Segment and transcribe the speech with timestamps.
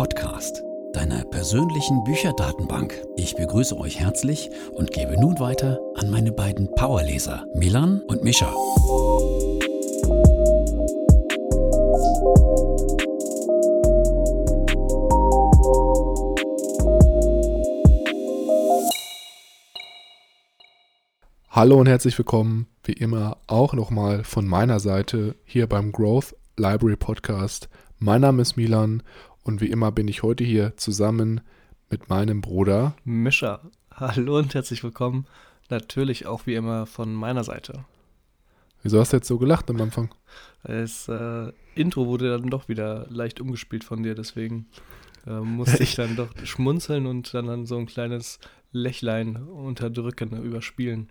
[0.00, 0.64] Podcast,
[0.94, 3.04] deiner persönlichen Bücherdatenbank.
[3.16, 8.50] Ich begrüße euch herzlich und gebe nun weiter an meine beiden Powerleser, Milan und Mischa.
[21.50, 26.96] Hallo und herzlich willkommen, wie immer auch nochmal von meiner Seite hier beim Growth Library
[26.96, 27.68] Podcast.
[27.98, 29.02] Mein Name ist Milan
[29.50, 31.40] und wie immer bin ich heute hier zusammen
[31.90, 33.60] mit meinem Bruder Mischa.
[33.92, 35.26] Hallo und herzlich willkommen.
[35.68, 37.84] Natürlich auch wie immer von meiner Seite.
[38.84, 40.14] Wieso hast du jetzt so gelacht am Anfang?
[40.62, 44.68] Das äh, Intro wurde dann doch wieder leicht umgespielt von dir, deswegen
[45.26, 48.38] äh, musste ich dann doch schmunzeln und dann, dann so ein kleines
[48.70, 51.10] Lächlein unterdrücken, überspielen.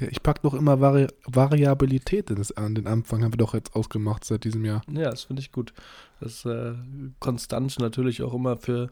[0.00, 4.24] Ja, ich packe doch immer Vari Variabilität an den Anfang, haben wir doch jetzt ausgemacht
[4.24, 4.82] seit diesem Jahr.
[4.90, 5.72] Ja, das finde ich gut.
[6.20, 6.74] Das ist äh,
[7.20, 8.90] konstant natürlich auch immer für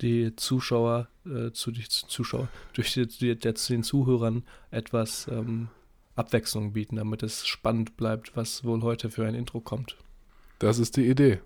[0.00, 5.68] die Zuschauer, äh, zu die Zuschauer, durch die, die, jetzt den Zuhörern etwas ähm,
[6.14, 9.96] Abwechslung bieten, damit es spannend bleibt, was wohl heute für ein Intro kommt.
[10.60, 11.40] Das ist die Idee.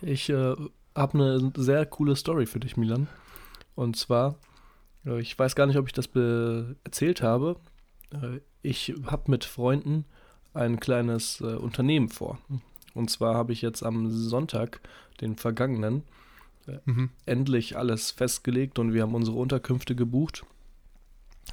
[0.00, 0.54] Ich äh,
[0.94, 3.08] habe eine sehr coole Story für dich, Milan.
[3.74, 4.36] Und zwar,
[5.04, 6.08] äh, ich weiß gar nicht, ob ich das
[6.84, 7.56] erzählt habe,
[8.62, 10.04] ich habe mit Freunden
[10.54, 12.38] ein kleines äh, Unternehmen vor.
[12.94, 14.80] Und zwar habe ich jetzt am Sonntag,
[15.20, 16.02] den vergangenen,
[16.66, 17.10] äh, mhm.
[17.26, 20.44] endlich alles festgelegt und wir haben unsere Unterkünfte gebucht.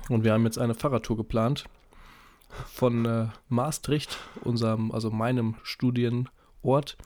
[0.10, 1.66] Und wir haben jetzt eine Fahrradtour geplant
[2.50, 6.98] von äh, Maastricht, unserem, also meinem Studienort,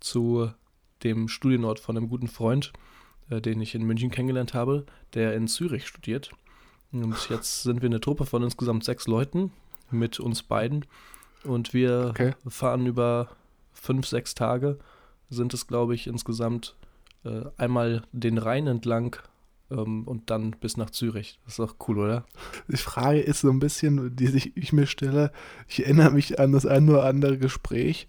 [0.00, 0.50] zu
[1.04, 2.72] dem Studienort von einem guten Freund,
[3.30, 6.32] äh, den ich in München kennengelernt habe, der in Zürich studiert.
[6.92, 9.50] Und jetzt sind wir eine Truppe von insgesamt sechs Leuten
[9.90, 10.84] mit uns beiden.
[11.44, 12.34] Und wir okay.
[12.46, 13.28] fahren über
[13.72, 14.78] fünf, sechs Tage,
[15.30, 16.76] sind es, glaube ich, insgesamt
[17.24, 19.16] äh, einmal den Rhein entlang
[19.70, 21.40] ähm, und dann bis nach Zürich.
[21.44, 22.24] Das ist doch cool, oder?
[22.68, 25.32] Die Frage ist so ein bisschen, die sich ich mir stelle.
[25.68, 28.06] Ich erinnere mich an das ein oder andere Gespräch,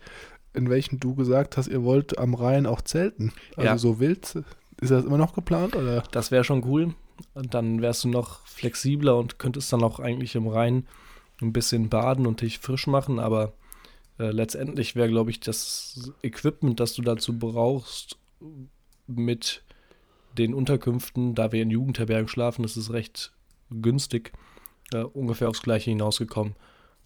[0.54, 3.34] in welchem du gesagt hast, ihr wollt am Rhein auch zelten.
[3.56, 3.78] Also ja.
[3.78, 4.44] so wild.
[4.82, 5.76] Ist das immer noch geplant?
[5.76, 6.04] Oder?
[6.12, 6.94] Das wäre schon cool.
[7.34, 10.88] Dann wärst du noch flexibler und könntest dann auch eigentlich im Rhein
[11.42, 13.54] ein bisschen baden und dich frisch machen, aber
[14.20, 18.18] äh, letztendlich wäre, glaube ich, das Equipment, das du dazu brauchst,
[19.08, 19.64] mit
[20.38, 23.34] den Unterkünften, da wir in Jugendherbergen schlafen, das ist recht
[23.70, 24.32] günstig,
[24.94, 26.56] äh, ungefähr aufs Gleiche hinausgekommen.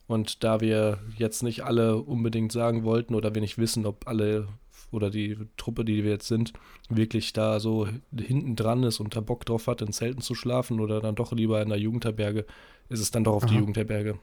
[0.07, 4.47] Und da wir jetzt nicht alle unbedingt sagen wollten oder wir nicht wissen, ob alle
[4.91, 6.53] oder die Truppe, die wir jetzt sind,
[6.89, 10.79] wirklich da so hinten dran ist und da Bock drauf hat, in Zelten zu schlafen
[10.79, 12.45] oder dann doch lieber in der Jugendherberge,
[12.89, 13.51] ist es dann doch auf Aha.
[13.51, 14.17] die Jugendherberge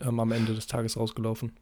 [0.00, 1.52] ähm, am Ende des Tages rausgelaufen.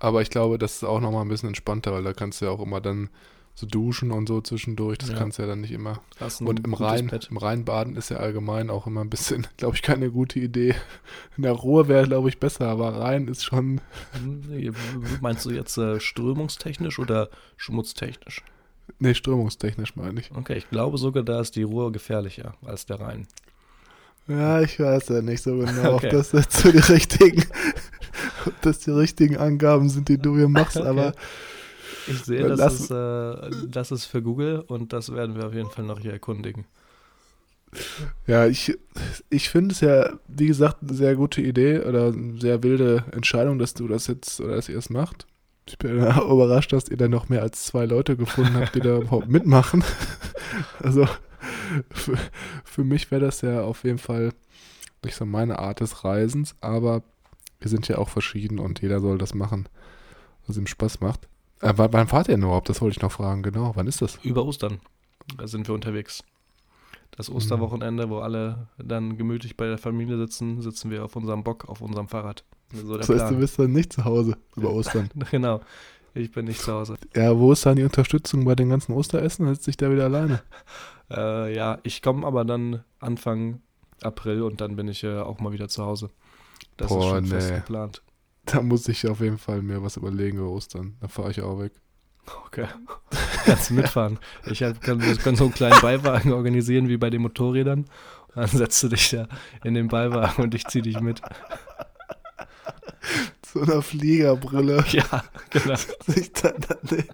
[0.00, 2.50] Aber ich glaube, das ist auch nochmal ein bisschen entspannter, weil da kannst du ja
[2.50, 3.10] auch immer dann
[3.54, 4.98] so duschen und so zwischendurch.
[4.98, 5.16] Das ja.
[5.16, 6.00] kannst du ja dann nicht immer.
[6.40, 9.82] Und im Rhein, im Rhein baden ist ja allgemein auch immer ein bisschen, glaube ich,
[9.82, 10.74] keine gute Idee.
[11.36, 13.80] In der Ruhe wäre, glaube ich, besser, aber Rhein ist schon.
[15.20, 18.42] Meinst du jetzt äh, strömungstechnisch oder schmutztechnisch?
[18.98, 20.30] Nee, strömungstechnisch meine ich.
[20.34, 23.26] Okay, ich glaube sogar, da ist die Ruhr gefährlicher als der Rhein.
[24.26, 26.06] Ja, ich weiß ja nicht so genau, okay.
[26.06, 27.44] ob das jetzt so die richtigen,
[28.46, 30.88] ob das die richtigen Angaben sind, die du hier machst, okay.
[30.88, 31.12] aber
[32.06, 35.70] ich sehe, das ist, äh, das ist für Google und das werden wir auf jeden
[35.70, 36.66] Fall noch hier erkundigen.
[38.26, 38.76] Ja, ich,
[39.30, 43.58] ich finde es ja, wie gesagt, eine sehr gute Idee oder eine sehr wilde Entscheidung,
[43.58, 45.26] dass du das jetzt oder dass ihr es macht.
[45.66, 48.98] Ich bin überrascht, dass ihr da noch mehr als zwei Leute gefunden habt, die da
[48.98, 49.82] überhaupt mitmachen.
[50.80, 51.08] Also
[51.90, 52.16] für,
[52.62, 54.32] für mich wäre das ja auf jeden Fall
[55.04, 57.02] nicht so meine Art des Reisens, aber
[57.58, 59.68] wir sind ja auch verschieden und jeder soll das machen,
[60.46, 61.28] was ihm Spaß macht.
[61.64, 62.68] Äh, wann fahrt ihr überhaupt?
[62.68, 63.42] Das wollte ich noch fragen.
[63.42, 64.18] Genau, wann ist das?
[64.22, 64.80] Über Ostern.
[65.38, 66.22] Da sind wir unterwegs.
[67.10, 67.36] Das mhm.
[67.36, 71.80] Osterwochenende, wo alle dann gemütlich bei der Familie sitzen, sitzen wir auf unserem Bock, auf
[71.80, 72.44] unserem Fahrrad.
[72.72, 73.34] So das heißt, Plan.
[73.34, 75.08] du bist dann nicht zu Hause über Ostern.
[75.30, 75.60] genau.
[76.12, 76.96] Ich bin nicht zu Hause.
[77.16, 79.46] Ja, wo ist dann die Unterstützung bei den ganzen Osteressen?
[79.46, 80.42] Dann sitze ich da wieder alleine.
[81.10, 83.62] äh, ja, ich komme aber dann Anfang
[84.02, 86.10] April und dann bin ich äh, auch mal wieder zu Hause.
[86.76, 87.30] Das Boah, ist schon nee.
[87.30, 88.02] fest geplant.
[88.52, 90.96] Da muss ich auf jeden Fall mir was überlegen über Ostern.
[91.00, 91.72] Da fahre ich auch weg.
[92.46, 92.66] Okay.
[93.44, 94.18] Kannst du mitfahren.
[94.46, 97.80] Ich hab, kann, können so einen kleinen Beiwagen organisieren wie bei den Motorrädern.
[97.80, 99.28] Und dann setzt du dich da
[99.62, 101.20] in den Beiwagen und ich zieh dich mit.
[103.52, 104.84] So einer Fliegerbrille.
[104.88, 105.76] Ja, genau.
[106.08, 107.04] Sich dann, dann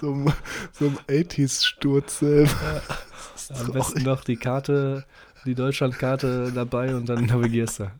[0.00, 0.32] so, einem-
[0.72, 2.22] so einem 80s-Sturz.
[2.22, 5.06] Am besten noch die Karte,
[5.46, 7.90] die Deutschlandkarte dabei und dann navigierst du.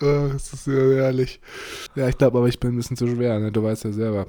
[0.32, 1.40] Das ist ja herrlich.
[1.94, 3.52] Ja, ich glaube aber, ich bin ein bisschen zu schwer, ne?
[3.52, 4.26] Du weißt ja selber.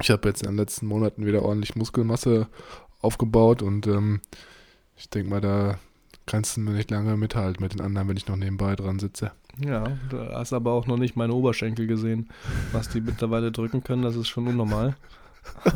[0.00, 2.48] Ich habe jetzt in den letzten Monaten wieder ordentlich Muskelmasse
[3.00, 4.20] aufgebaut und ähm,
[4.96, 5.78] ich denke mal, da
[6.26, 9.32] kannst du mir nicht lange mithalten mit den anderen, wenn ich noch nebenbei dran sitze.
[9.58, 12.30] Ja, du hast aber auch noch nicht meine Oberschenkel gesehen.
[12.72, 14.96] Was die mittlerweile drücken können, das ist schon unnormal.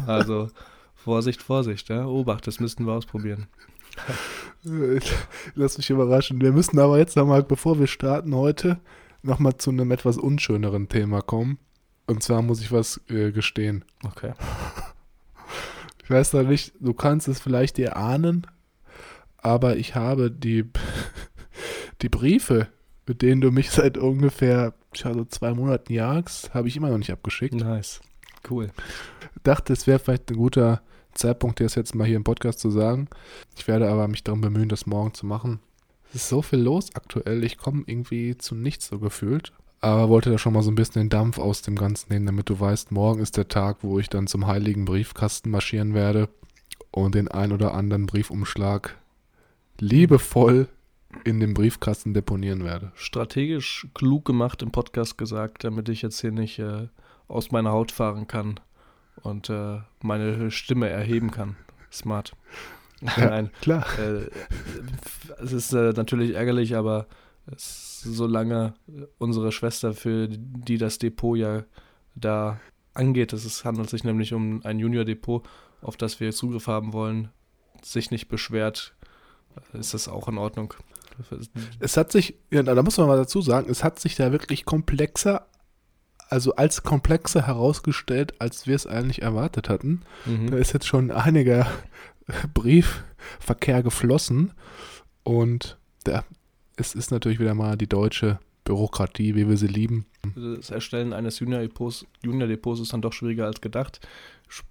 [0.07, 0.49] Also
[0.95, 2.07] Vorsicht, Vorsicht, ja.
[2.07, 3.49] Obacht, das müssten wir ausprobieren.
[5.55, 6.41] Lass mich überraschen.
[6.41, 8.79] Wir müssen aber jetzt nochmal, bevor wir starten heute,
[9.23, 11.59] nochmal zu einem etwas unschöneren Thema kommen.
[12.07, 13.85] Und zwar muss ich was äh, gestehen.
[14.05, 14.33] Okay.
[16.07, 18.47] Ich weiß noch nicht, du kannst es vielleicht dir ahnen,
[19.39, 20.65] aber ich habe die,
[22.01, 22.69] die Briefe,
[23.09, 26.99] mit denen du mich seit ungefähr tja, so zwei Monaten jagst, habe ich immer noch
[26.99, 27.55] nicht abgeschickt.
[27.55, 28.01] Nice.
[28.49, 28.71] Cool.
[29.43, 30.81] Dachte, es wäre vielleicht ein guter
[31.17, 33.09] Zeitpunkt, das jetzt mal hier im Podcast zu sagen.
[33.57, 35.61] Ich werde aber mich darum bemühen, das morgen zu machen.
[36.11, 39.53] Es ist so viel los aktuell, ich komme irgendwie zu nichts so gefühlt.
[39.81, 42.49] Aber wollte da schon mal so ein bisschen den Dampf aus dem Ganzen nehmen, damit
[42.49, 46.29] du weißt, morgen ist der Tag, wo ich dann zum heiligen Briefkasten marschieren werde
[46.91, 48.97] und den ein oder anderen Briefumschlag
[49.79, 50.69] liebevoll
[51.25, 52.93] in den Briefkasten deponieren werde.
[52.95, 56.89] Strategisch klug gemacht im Podcast gesagt, damit ich jetzt hier nicht äh,
[57.29, 58.61] aus meiner Haut fahren kann
[59.23, 61.57] und äh, meine Stimme erheben kann.
[61.93, 62.33] Smart.
[63.01, 63.85] Nein, Klar.
[63.99, 64.31] äh,
[65.43, 67.07] es ist äh, natürlich ärgerlich, aber
[67.47, 68.75] es, solange
[69.19, 71.65] unsere Schwester, für die das Depot ja
[72.15, 72.59] da
[72.95, 75.47] angeht, es handelt sich nämlich um ein Junior-Depot,
[75.83, 77.29] auf das wir Zugriff haben wollen,
[77.83, 78.95] sich nicht beschwert,
[79.73, 80.75] ist das auch in Ordnung.
[81.81, 84.65] Es hat sich, ja, da muss man mal dazu sagen, es hat sich da wirklich
[84.65, 85.47] komplexer,
[86.29, 90.03] also als komplexer herausgestellt, als wir es eigentlich erwartet hatten.
[90.25, 90.53] Da Mhm.
[90.55, 91.67] ist jetzt schon einiger
[92.55, 94.53] Briefverkehr geflossen
[95.23, 96.25] und da,
[96.77, 100.07] es ist natürlich wieder mal die deutsche Bürokratie, wie wir sie lieben.
[100.35, 104.01] Das Erstellen eines Junior-Depots Junior -Depots ist dann doch schwieriger als gedacht.
[104.51, 104.67] Sp-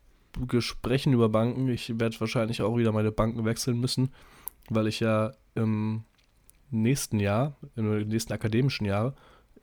[0.59, 4.09] Sprechen über Banken, ich werde wahrscheinlich auch wieder meine Banken wechseln müssen,
[4.69, 6.03] weil ich ja im
[6.71, 9.13] nächsten Jahr, im nächsten akademischen Jahr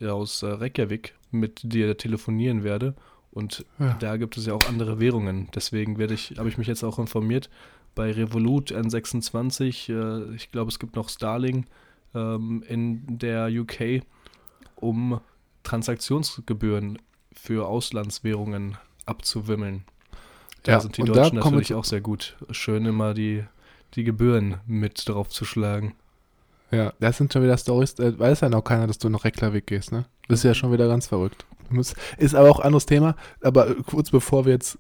[0.09, 2.95] aus äh, Reykjavik mit dir telefonieren werde
[3.31, 3.95] und Ja.
[3.99, 5.49] da gibt es ja auch andere Währungen.
[5.55, 7.49] Deswegen werde ich, habe ich mich jetzt auch informiert
[7.95, 9.93] bei Revolut N26.
[9.93, 11.67] Äh, ich glaube, es gibt noch Starling
[12.15, 14.03] ähm, in der UK,
[14.77, 15.21] um
[15.63, 16.99] Transaktionsgebühren
[17.33, 18.77] für Auslandswährungen
[19.07, 19.85] abzuwimmeln.
[20.63, 22.37] Da Ja, sind die Deutschen natürlich auch sehr gut.
[22.51, 23.45] Schön immer die,
[23.95, 25.95] die Gebühren mit drauf zu schlagen.
[26.73, 29.67] Ja, das sind schon wieder Stories, äh, weiß ja noch keiner, dass du nach Reykjavik
[29.67, 30.07] gehst, ne?
[30.29, 31.45] Das ist ja schon wieder ganz verrückt.
[32.19, 34.79] Ist aber auch ein anderes Thema, aber äh, kurz bevor wir jetzt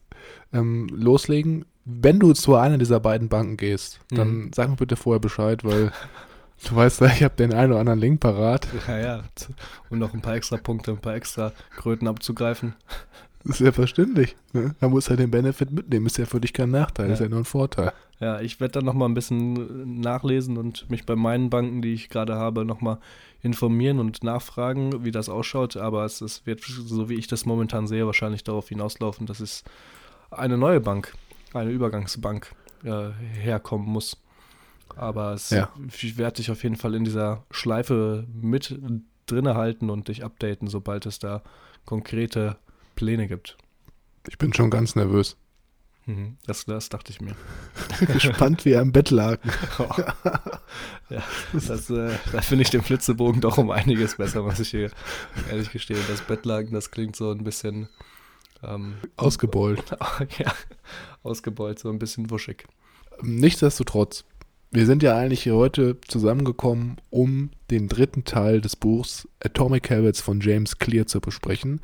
[0.52, 4.50] ähm, loslegen, wenn du zu einer dieser beiden Banken gehst, dann Mhm.
[4.54, 5.90] sag mir bitte vorher Bescheid, weil
[6.68, 8.68] du weißt ja, ich habe den einen oder anderen Link parat.
[8.86, 9.22] Ja, ja.
[9.90, 12.74] Um noch ein paar extra Punkte, ein paar extra Kröten abzugreifen.
[13.44, 14.36] Das ist ja verständlich.
[14.52, 14.74] Ne?
[14.80, 17.14] Man muss ja den Benefit mitnehmen, ist ja für dich kein Nachteil, Ja.
[17.14, 17.92] ist ja nur ein Vorteil.
[18.20, 22.08] Ja, ich werde dann nochmal ein bisschen nachlesen und mich bei meinen Banken, die ich
[22.08, 22.98] gerade habe, nochmal
[23.42, 25.76] informieren und nachfragen, wie das ausschaut.
[25.76, 29.64] Aber es, es wird, so wie ich das momentan sehe, wahrscheinlich darauf hinauslaufen, dass es
[30.30, 31.12] eine neue Bank,
[31.52, 32.52] eine Übergangsbank
[32.84, 33.08] äh,
[33.40, 34.16] herkommen muss.
[34.94, 35.70] Aber es, Ja.
[35.88, 38.78] ich werde dich auf jeden Fall in dieser Schleife mit
[39.26, 41.42] drinne halten und dich updaten, sobald es da
[41.86, 42.56] konkrete
[43.02, 43.56] Pläne gibt.
[44.28, 45.36] Ich bin schon ganz nervös.
[46.06, 47.34] Mhm, Das, das dachte ich mir.
[48.12, 49.50] Gespannt wie ein Bettlaken.
[51.10, 54.92] ja, das, äh, da finde ich den Flitzebogen doch um einiges besser, muss ich hier
[55.50, 55.98] ehrlich gestehen.
[56.06, 57.88] Das Bettlaken, das klingt so ein bisschen
[58.62, 59.82] ähm, Ausgebeult.
[60.38, 60.54] ja,
[61.24, 62.68] ausgebeult, so ein bisschen wuschig.
[63.20, 64.24] Nichtsdestotrotz,
[64.72, 70.22] wir sind ja eigentlich hier heute zusammengekommen, um den dritten Teil des Buchs Atomic Habits
[70.22, 71.82] von James Clear zu besprechen.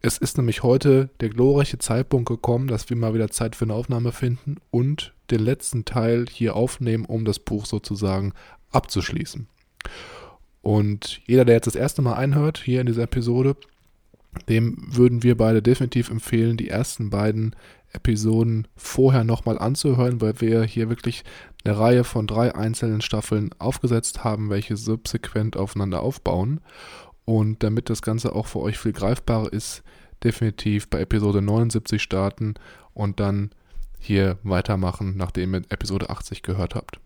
[0.00, 3.74] Es ist nämlich heute der glorreiche Zeitpunkt gekommen, dass wir mal wieder Zeit für eine
[3.74, 8.32] Aufnahme finden und den letzten Teil hier aufnehmen, um das Buch sozusagen
[8.70, 9.46] abzuschließen.
[10.62, 13.56] Und jeder, der jetzt das erste Mal einhört, hier in dieser Episode,
[14.48, 17.54] dem würden wir beide definitiv empfehlen, die ersten beiden
[17.92, 21.24] Episoden vorher nochmal anzuhören, weil wir hier wirklich
[21.64, 26.60] eine Reihe von drei einzelnen Staffeln aufgesetzt haben, welche subsequent aufeinander aufbauen.
[27.24, 29.82] Und damit das Ganze auch für euch viel greifbarer ist,
[30.24, 32.54] definitiv bei Episode 79 starten
[32.94, 33.50] und dann
[33.98, 36.98] hier weitermachen, nachdem ihr Episode 80 gehört habt.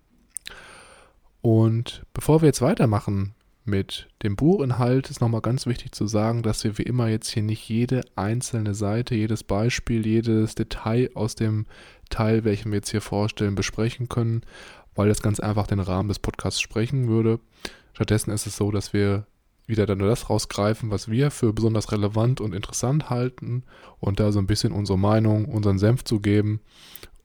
[1.42, 3.35] Und bevor wir jetzt weitermachen
[3.66, 7.42] mit dem Buchinhalt, ist nochmal ganz wichtig zu sagen, dass wir wie immer jetzt hier
[7.42, 11.66] nicht jede einzelne Seite, jedes Beispiel, jedes Detail aus dem
[12.10, 14.42] Teil, welchen wir jetzt hier vorstellen, besprechen können,
[14.94, 17.40] weil das ganz einfach den Rahmen des Podcasts sprechen würde.
[17.92, 19.26] Stattdessen ist es so, dass wir
[19.66, 23.64] wieder dann nur das rausgreifen, was wir für besonders relevant und interessant halten
[23.98, 26.60] und da so ein bisschen unsere Meinung, unseren Senf zu geben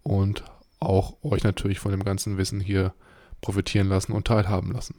[0.03, 0.43] und
[0.79, 2.93] auch euch natürlich von dem ganzen Wissen hier
[3.41, 4.95] profitieren lassen und teilhaben lassen.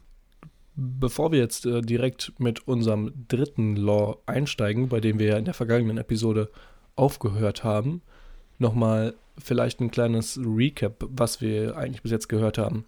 [0.74, 5.44] Bevor wir jetzt äh, direkt mit unserem dritten Law einsteigen, bei dem wir ja in
[5.44, 6.50] der vergangenen Episode
[6.96, 8.02] aufgehört haben,
[8.58, 12.84] nochmal vielleicht ein kleines Recap, was wir eigentlich bis jetzt gehört haben.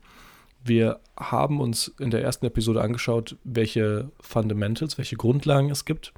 [0.64, 6.14] Wir haben uns in der ersten Episode angeschaut, welche Fundamentals, welche Grundlagen es gibt,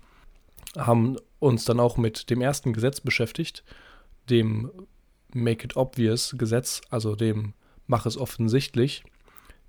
[0.77, 3.65] haben uns dann auch mit dem ersten Gesetz beschäftigt,
[4.31, 4.71] dem
[5.33, 7.55] Make it Obvious Gesetz, also dem
[7.89, 9.05] Mach es offensichtlich.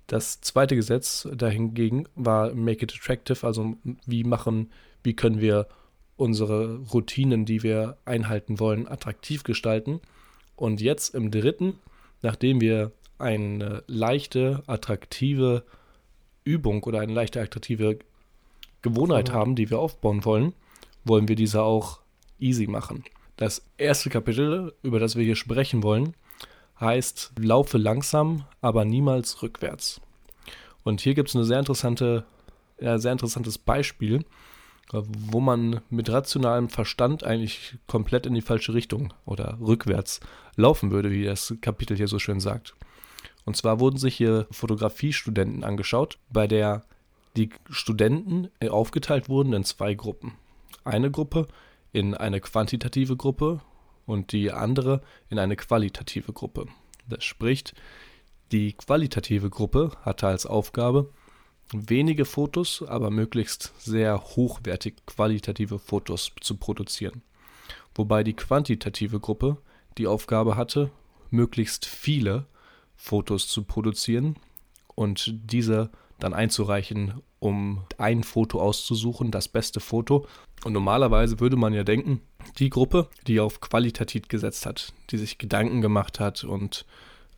[0.08, 4.72] Das zweite Gesetz dahingegen war Make it Attractive, also wie machen,
[5.02, 5.68] wie können wir
[6.16, 10.00] unsere Routinen, die wir einhalten wollen, attraktiv gestalten.
[10.56, 11.74] Und jetzt im dritten,
[12.22, 15.64] nachdem wir eine leichte, attraktive
[16.42, 17.98] Übung oder eine leichte, attraktive
[18.80, 20.54] Gewohnheit haben, die wir aufbauen wollen,
[21.04, 22.00] wollen wir diese auch
[22.38, 23.04] easy machen.
[23.36, 26.14] Das erste Kapitel, über das wir hier sprechen wollen,
[26.80, 30.00] heißt Laufe langsam, aber niemals rückwärts.
[30.84, 32.24] Und hier gibt es ein sehr, interessante,
[32.80, 34.24] ja, sehr interessantes Beispiel,
[34.92, 40.20] wo man mit rationalem Verstand eigentlich komplett in die falsche Richtung oder rückwärts
[40.56, 42.74] laufen würde, wie das Kapitel hier so schön sagt.
[43.44, 46.84] Und zwar wurden sich hier Fotografiestudenten angeschaut, bei der
[47.36, 50.34] die Studenten aufgeteilt wurden in zwei Gruppen.
[50.84, 51.46] Eine Gruppe
[51.92, 53.60] in eine quantitative Gruppe
[54.08, 56.66] und die andere in eine qualitative Gruppe.
[57.06, 57.74] Das spricht,
[58.50, 61.10] die qualitative Gruppe hatte als Aufgabe,
[61.72, 67.22] wenige Fotos, aber möglichst sehr hochwertig qualitative Fotos zu produzieren.
[67.94, 69.58] Wobei die quantitative Gruppe
[69.98, 70.90] die Aufgabe hatte,
[71.30, 72.46] möglichst viele
[72.96, 74.36] Fotos zu produzieren
[74.94, 80.26] und diese dann einzureichen, um ein Foto auszusuchen, das beste Foto.
[80.64, 82.22] Und normalerweise würde man ja denken,
[82.58, 86.86] die Gruppe, die auf qualitativ gesetzt hat, die sich Gedanken gemacht hat und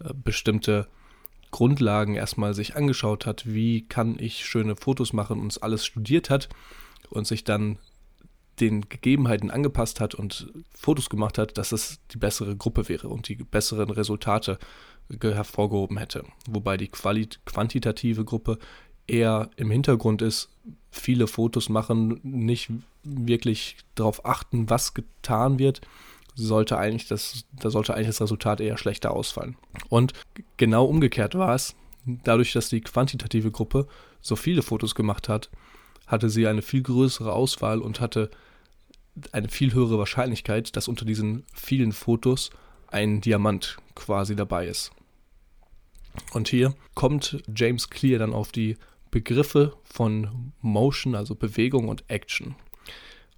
[0.02, 0.88] äh, bestimmte
[1.50, 6.30] Grundlagen erstmal sich angeschaut hat, wie kann ich schöne Fotos machen und es alles studiert
[6.30, 6.48] hat
[7.10, 7.78] und sich dann
[8.60, 13.28] den Gegebenheiten angepasst hat und Fotos gemacht hat, dass es die bessere Gruppe wäre und
[13.28, 14.58] die besseren Resultate
[15.20, 16.24] hervorgehoben hätte.
[16.46, 18.58] Wobei die Qualit quantitative Gruppe
[19.10, 20.48] eher im Hintergrund ist,
[20.90, 22.70] viele Fotos machen, nicht
[23.02, 25.80] wirklich darauf achten, was getan wird,
[26.34, 29.56] sollte eigentlich das, da sollte eigentlich das Resultat eher schlechter ausfallen.
[29.88, 30.12] Und
[30.56, 31.74] genau umgekehrt war es,
[32.06, 33.86] dadurch, dass die quantitative Gruppe
[34.20, 35.50] so viele Fotos gemacht hat,
[36.06, 38.30] hatte sie eine viel größere Auswahl und hatte
[39.32, 42.50] eine viel höhere Wahrscheinlichkeit, dass unter diesen vielen Fotos
[42.88, 44.90] ein Diamant quasi dabei ist.
[46.32, 48.76] Und hier kommt James Clear dann auf die
[49.10, 52.54] Begriffe von Motion, also Bewegung und Action.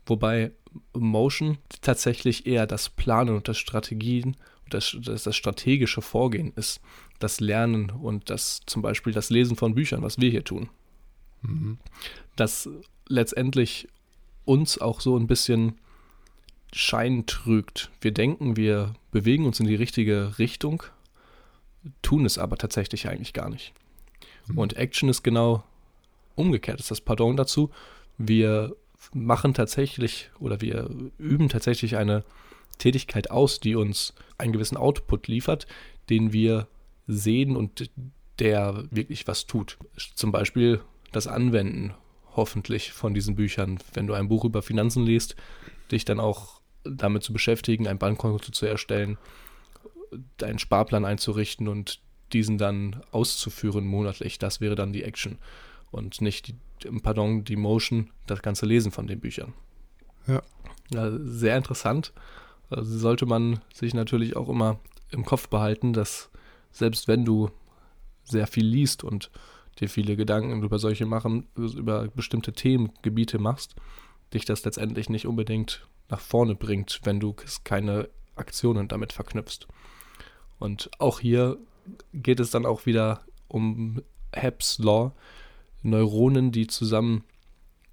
[0.06, 0.52] Wobei
[0.92, 4.36] Motion tatsächlich eher das Planen und das Strategien,
[4.68, 6.80] das, das, das strategische Vorgehen ist,
[7.18, 10.68] das Lernen und das zum Beispiel das Lesen von Büchern, was wir hier tun.
[11.42, 11.78] Mhm.
[12.36, 12.68] Das
[13.08, 13.88] letztendlich
[14.44, 15.78] uns auch so ein bisschen
[16.72, 17.90] Schein trügt.
[18.00, 20.82] Wir denken, wir bewegen uns in die richtige Richtung,
[22.00, 23.72] tun es aber tatsächlich eigentlich gar nicht.
[24.46, 24.58] Mhm.
[24.58, 25.64] Und Action ist genau
[26.34, 27.70] umgekehrt, ist das Pardon dazu.
[28.18, 28.74] Wir
[29.12, 32.24] machen tatsächlich oder wir üben tatsächlich eine
[32.78, 35.66] Tätigkeit aus, die uns einen gewissen Output liefert,
[36.08, 36.66] den wir
[37.06, 37.90] sehen und
[38.38, 39.78] der wirklich was tut.
[40.14, 40.80] Zum Beispiel
[41.12, 41.94] das Anwenden
[42.34, 43.78] hoffentlich von diesen Büchern.
[43.92, 45.36] Wenn du ein Buch über Finanzen liest,
[45.90, 49.18] dich dann auch damit zu beschäftigen, ein Bankkonto zu erstellen,
[50.38, 52.00] deinen Sparplan einzurichten und
[52.32, 54.38] diesen dann auszuführen monatlich.
[54.38, 55.38] Das wäre dann die Action
[55.90, 56.54] und nicht, die,
[57.02, 59.52] pardon, die Motion, das ganze Lesen von den Büchern.
[60.26, 60.42] Ja.
[60.90, 62.12] ja sehr interessant.
[62.70, 64.78] Also sollte man sich natürlich auch immer
[65.10, 66.30] im Kopf behalten, dass
[66.70, 67.50] selbst wenn du
[68.24, 69.30] sehr viel liest und
[69.78, 73.74] dir viele Gedanken über solche machen, über bestimmte Themengebiete machst,
[74.32, 77.34] dich das letztendlich nicht unbedingt nach vorne bringt, wenn du
[77.64, 79.66] keine Aktionen damit verknüpfst.
[80.58, 81.58] Und auch hier
[82.12, 85.12] geht es dann auch wieder um Hebb's Law.
[85.82, 87.24] Neuronen, die zusammen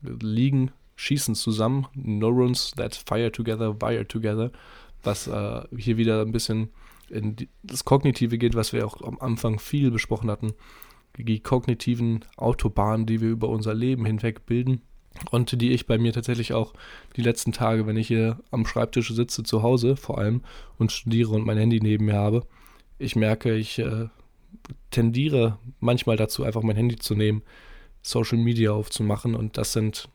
[0.01, 1.87] liegen, schießen zusammen.
[1.95, 4.51] Neurons that fire together, wire together.
[5.03, 6.69] Was äh, hier wieder ein bisschen
[7.09, 10.53] in die, das Kognitive geht, was wir auch am Anfang viel besprochen hatten.
[11.17, 14.81] Die kognitiven Autobahnen, die wir über unser Leben hinweg bilden
[15.31, 16.73] und die ich bei mir tatsächlich auch
[17.15, 20.41] die letzten Tage, wenn ich hier am Schreibtisch sitze, zu Hause vor allem
[20.77, 22.45] und studiere und mein Handy neben mir habe,
[22.99, 24.07] ich merke, ich äh,
[24.91, 27.41] tendiere manchmal dazu, einfach mein Handy zu nehmen,
[28.01, 30.09] Social Media aufzumachen und das sind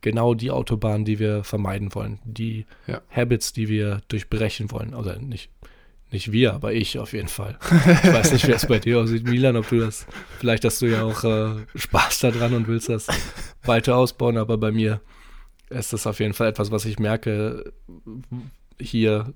[0.00, 3.00] genau die Autobahnen, die wir vermeiden wollen, die ja.
[3.10, 4.94] Habits, die wir durchbrechen wollen.
[4.94, 5.50] Also nicht,
[6.10, 7.58] nicht wir, aber ich auf jeden Fall.
[8.04, 10.06] Ich weiß nicht, wie es bei dir aussieht, Milan, ob du das,
[10.38, 13.06] vielleicht hast du ja auch äh, Spaß daran und willst das
[13.64, 15.00] weiter ausbauen, aber bei mir
[15.70, 17.72] ist das auf jeden Fall etwas, was ich merke,
[18.80, 19.34] hier,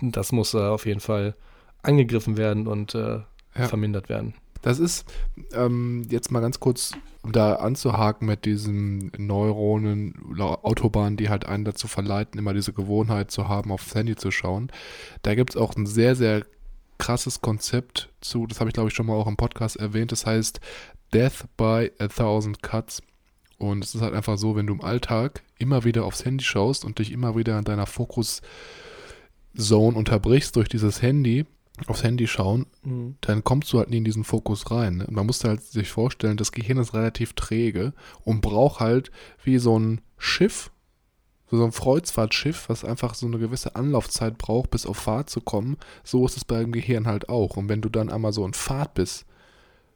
[0.00, 1.36] das muss äh, auf jeden Fall
[1.84, 3.20] angegriffen werden und äh,
[3.56, 3.68] ja.
[3.68, 4.34] vermindert werden.
[4.62, 5.04] Das ist
[5.52, 11.66] ähm, jetzt mal ganz kurz, um da anzuhaken mit diesen Neuronen, Autobahnen, die halt einen
[11.66, 14.70] dazu verleiten, immer diese Gewohnheit zu haben, aufs Handy zu schauen.
[15.20, 16.46] Da gibt es auch ein sehr, sehr
[16.96, 20.24] krasses Konzept zu, das habe ich glaube ich schon mal auch im Podcast erwähnt, das
[20.24, 20.60] heißt
[21.12, 23.02] Death by a Thousand Cuts.
[23.58, 26.86] Und es ist halt einfach so, wenn du im Alltag immer wieder aufs Handy schaust
[26.86, 28.42] und dich immer wieder in deiner Fokus-Zone
[29.96, 31.44] unterbrichst durch dieses Handy,
[31.86, 33.16] aufs Handy schauen, mhm.
[33.20, 34.98] dann kommst du halt nie in diesen Fokus rein.
[34.98, 35.06] Ne?
[35.10, 37.92] Man muss halt sich vorstellen, das Gehirn ist relativ träge
[38.24, 39.10] und braucht halt
[39.42, 40.70] wie so ein Schiff,
[41.50, 45.76] so ein Kreuzfahrtschiff, was einfach so eine gewisse Anlaufzeit braucht, bis auf Fahrt zu kommen.
[46.02, 47.56] So ist es beim Gehirn halt auch.
[47.56, 49.26] Und wenn du dann einmal so in Fahrt bist,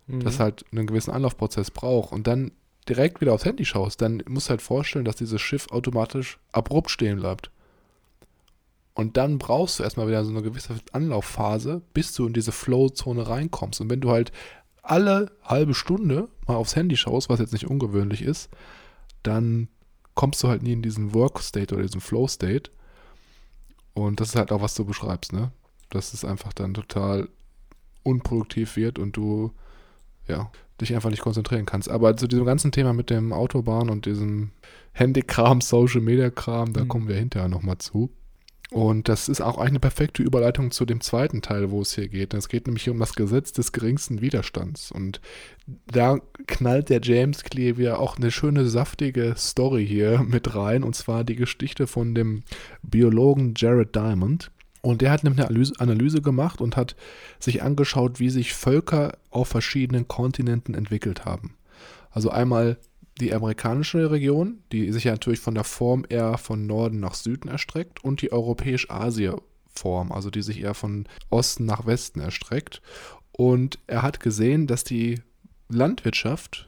[0.07, 0.21] mhm.
[0.21, 2.53] das halt einen gewissen Anlaufprozess braucht und dann
[2.89, 6.91] direkt wieder aufs Handy schaust, dann musst du halt vorstellen, dass dieses Schiff automatisch abrupt
[6.91, 7.51] stehen bleibt.
[8.99, 13.29] Und dann brauchst du erstmal wieder so eine gewisse Anlaufphase, bis du in diese Flow-Zone
[13.29, 13.81] reinkommst.
[13.81, 14.33] Und wenn du halt
[14.83, 18.51] alle halbe Stunde mal aufs Handy schaust, was jetzt nicht ungewöhnlich ist,
[19.23, 19.69] dann
[20.17, 22.73] kommst du halt nie in diesen Work-State oder diesen Flow-State.
[23.95, 25.53] Und das ist halt auch, was du beschreibst, ne?
[25.91, 27.29] Dass es einfach dann total
[28.03, 29.53] unproduktiv wird und du,
[30.27, 31.89] ja, dich einfach nicht konzentrieren kannst.
[31.89, 34.51] Aber zu diesem ganzen Thema mit dem Autobahn und diesem
[34.91, 36.89] Handykram, Social-Media-Kram, da mhm.
[36.89, 38.11] kommen wir hinterher nochmal zu.
[38.71, 42.35] Und das ist auch eine perfekte Überleitung zu dem zweiten Teil, wo es hier geht.
[42.35, 44.93] Es geht nämlich um das Gesetz des geringsten Widerstands.
[44.93, 45.23] Und
[45.87, 50.83] da knallt der James Clear auch eine schöne, saftige Story hier mit rein.
[50.83, 52.43] Und zwar die Geschichte von dem
[52.83, 54.51] Biologen Jared Diamond.
[54.83, 56.95] Und der hat nämlich eine Analyse gemacht und hat
[57.39, 61.55] sich angeschaut, wie sich Völker auf verschiedenen Kontinenten entwickelt haben.
[62.11, 62.77] Also einmal
[63.21, 67.49] die amerikanische Region, die sich ja natürlich von der Form eher von Norden nach Süden
[67.49, 72.81] erstreckt, und die europäisch-Asia-Form, also die sich eher von Osten nach Westen erstreckt.
[73.33, 75.21] Und er hat gesehen, dass die
[75.69, 76.67] Landwirtschaft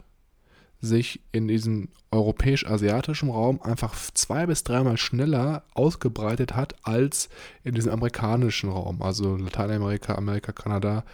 [0.81, 7.29] sich in diesem europäisch-asiatischen Raum einfach zwei bis dreimal schneller ausgebreitet hat als
[7.65, 11.05] in diesem amerikanischen Raum, also Lateinamerika, Amerika, Kanada.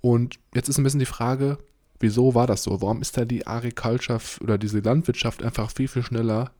[0.00, 1.58] Und jetzt ist ein bisschen die Frage,
[2.00, 2.80] Wieso war das so?
[2.80, 6.50] Warum ist da die Agriculture oder diese Landwirtschaft einfach viel, viel schneller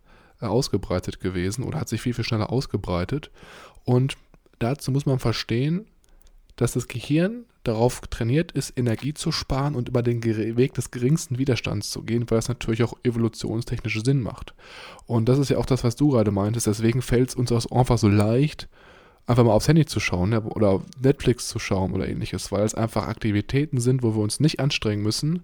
[0.41, 3.31] äh, ausgebreitet gewesen oder hat sich viel, viel schneller ausgebreitet?
[3.85, 4.17] Und
[4.59, 5.87] dazu muss man verstehen,
[6.57, 11.39] dass das Gehirn darauf trainiert ist, Energie zu sparen und über den Weg des geringsten
[11.39, 14.55] Widerstands zu gehen, weil es natürlich auch evolutionstechnisch Sinn macht.
[15.07, 16.67] Und das ist ja auch das, was du gerade meintest.
[16.67, 18.69] Deswegen fällt es uns auch einfach so leicht,
[19.27, 22.75] einfach mal aufs Handy zu schauen ja, oder Netflix zu schauen oder ähnliches, weil es
[22.75, 25.43] einfach Aktivitäten sind, wo wir uns nicht anstrengen müssen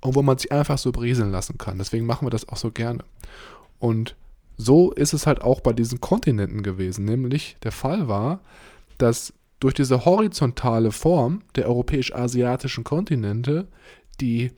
[0.00, 1.78] und wo man sich einfach so brieseln lassen kann.
[1.78, 3.04] Deswegen machen wir das auch so gerne.
[3.78, 4.16] Und
[4.56, 8.40] so ist es halt auch bei diesen Kontinenten gewesen, nämlich der Fall war,
[8.98, 13.68] dass durch diese horizontale Form der europäisch-asiatischen Kontinente
[14.20, 14.52] die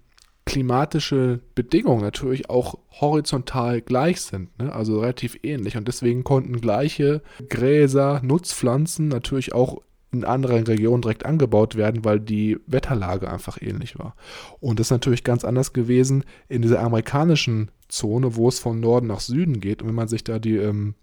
[0.48, 4.72] klimatische Bedingungen natürlich auch horizontal gleich sind, ne?
[4.72, 5.76] also relativ ähnlich.
[5.76, 12.18] Und deswegen konnten gleiche Gräser, Nutzpflanzen natürlich auch in anderen Regionen direkt angebaut werden, weil
[12.18, 14.16] die Wetterlage einfach ähnlich war.
[14.58, 19.06] Und das ist natürlich ganz anders gewesen in dieser amerikanischen Zone, wo es von Norden
[19.06, 19.82] nach Süden geht.
[19.82, 20.94] Und wenn man sich da die ähm,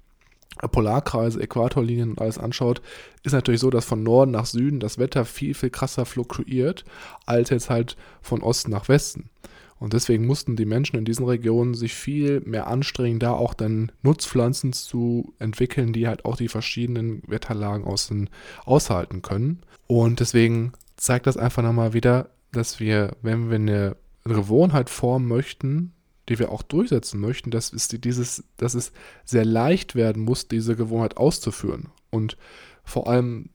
[0.72, 2.82] Polarkreise, Äquatorlinien und alles anschaut,
[3.24, 6.86] ist natürlich so, dass von Norden nach Süden das Wetter viel, viel krasser fluktuiert,
[7.26, 9.30] als jetzt halt von Osten nach Westen.
[9.78, 13.92] Und deswegen mussten die Menschen in diesen Regionen sich viel mehr anstrengen, da auch dann
[14.04, 18.30] Nutzpflanzen zu entwickeln, die halt auch die verschiedenen Wetterlagen außen,
[18.64, 19.62] aushalten können.
[19.88, 25.92] Und deswegen zeigt das einfach nochmal wieder, dass wir, wenn wir eine Gewohnheit formen möchten,
[26.30, 28.92] die wir auch durchsetzen möchten, dass es, dieses, dass es
[29.24, 31.90] sehr leicht werden muss, diese Gewohnheit auszuführen.
[32.10, 32.38] Und
[32.84, 33.50] vor allem,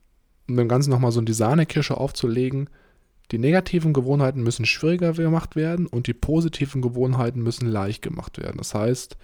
[0.49, 2.69] um dem Ganzen nochmal so die Sahnekirsche aufzulegen,
[3.33, 8.59] Die negativen Gewohnheiten müssen schwieriger gemacht werden und die positiven Gewohnheiten müssen leicht gemacht werden.
[8.59, 9.17] Das heißt,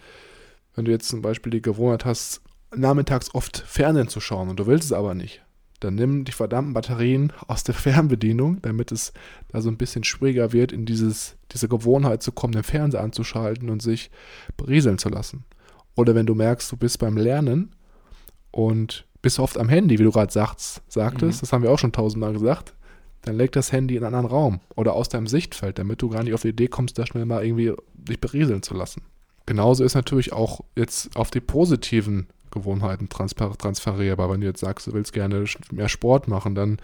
[0.74, 2.42] wenn du jetzt zum Beispiel die Gewohnheit hast,
[2.74, 5.42] nachmittags oft Fernsehen zu schauen und du willst es aber nicht,
[5.86, 9.12] dann nimm die verdammten Batterien aus der Fernbedienung, damit es
[9.48, 13.70] da so ein bisschen schwieriger wird, in dieses, diese Gewohnheit zu kommen, den Fernseher anzuschalten
[13.70, 14.10] und sich
[14.56, 15.44] berieseln zu lassen.
[15.94, 17.70] Oder wenn du merkst, du bist beim Lernen
[18.50, 21.40] und bist oft am Handy, wie du gerade sagst, sagtest, mhm.
[21.40, 22.74] das haben wir auch schon tausendmal gesagt,
[23.22, 26.22] dann leg das Handy in einen anderen Raum oder aus deinem Sichtfeld, damit du gar
[26.22, 29.02] nicht auf die Idee kommst, da schnell mal irgendwie dich berieseln zu lassen.
[29.46, 34.30] Genauso ist natürlich auch jetzt auf die positiven Gewohnheiten transfer transferierbar.
[34.30, 36.78] Wenn du jetzt sagst, du willst gerne mehr Sport machen, dann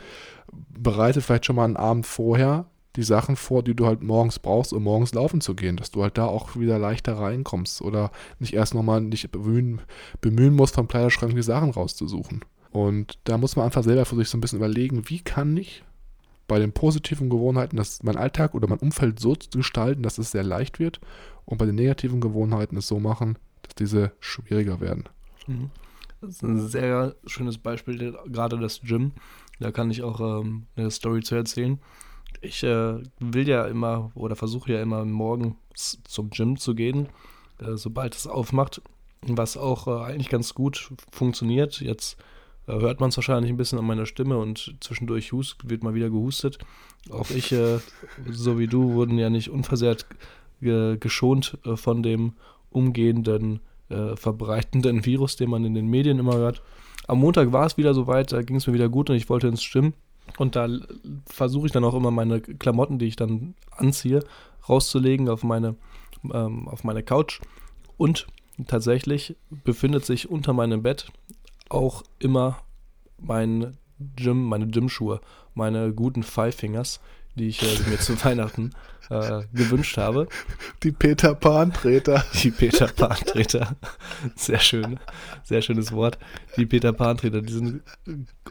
[0.71, 4.73] bereite vielleicht schon mal einen Abend vorher die Sachen vor, die du halt morgens brauchst,
[4.73, 8.53] um morgens laufen zu gehen, dass du halt da auch wieder leichter reinkommst oder nicht
[8.53, 9.81] erst nochmal dich bemühen,
[10.21, 12.45] bemühen musst, vom Kleiderschrank die Sachen rauszusuchen.
[12.71, 15.85] Und da muss man einfach selber für sich so ein bisschen überlegen, wie kann ich
[16.49, 20.43] bei den positiven Gewohnheiten das, mein Alltag oder mein Umfeld so gestalten, dass es sehr
[20.43, 21.01] leicht wird
[21.45, 25.05] und bei den negativen Gewohnheiten es so machen, dass diese schwieriger werden.
[25.47, 25.71] Mhm.
[26.21, 29.13] Das ist ein sehr schönes Beispiel, gerade das Gym.
[29.59, 31.81] Da kann ich auch ähm, eine Story zu erzählen.
[32.41, 37.09] Ich äh, will ja immer oder versuche ja immer morgens zum Gym zu gehen,
[37.59, 38.83] äh, sobald es aufmacht,
[39.23, 41.81] was auch äh, eigentlich ganz gut funktioniert.
[41.81, 42.17] Jetzt
[42.69, 45.95] äh, hört man es wahrscheinlich ein bisschen an meiner Stimme und zwischendurch hust, wird mal
[45.95, 46.59] wieder gehustet.
[47.11, 47.79] Auch ich, äh,
[48.31, 50.07] so wie du, wurden ja nicht unversehrt
[50.61, 52.35] geschont äh, von dem
[52.71, 53.61] umgehenden
[53.93, 56.63] äh, verbreitenden Virus, den man in den Medien immer hört.
[57.07, 59.49] Am Montag war es wieder soweit, da ging es mir wieder gut und ich wollte
[59.49, 59.95] ins Stimmen.
[60.39, 60.69] Und da
[61.27, 64.25] versuche ich dann auch immer meine Klamotten, die ich dann anziehe,
[64.69, 65.77] rauszulegen auf meine,
[66.33, 67.41] ähm, auf meine Couch.
[67.97, 68.27] Und
[68.67, 71.09] tatsächlich befindet sich unter meinem Bett
[71.69, 72.59] auch immer
[73.19, 73.77] mein
[74.17, 75.21] Gym, meine Gymschuhe,
[75.55, 77.01] meine guten Five Fingers,
[77.35, 78.71] die ich äh, mir zu Weihnachten
[79.11, 80.29] äh, gewünscht habe.
[80.83, 82.25] Die Peter Pan-Treter.
[82.43, 83.77] Die Peter Pan-Treter.
[84.37, 84.99] Sehr schön.
[85.45, 86.19] Sehr schönes Wort.
[86.57, 87.83] Die Peter Pan-Treter, die sind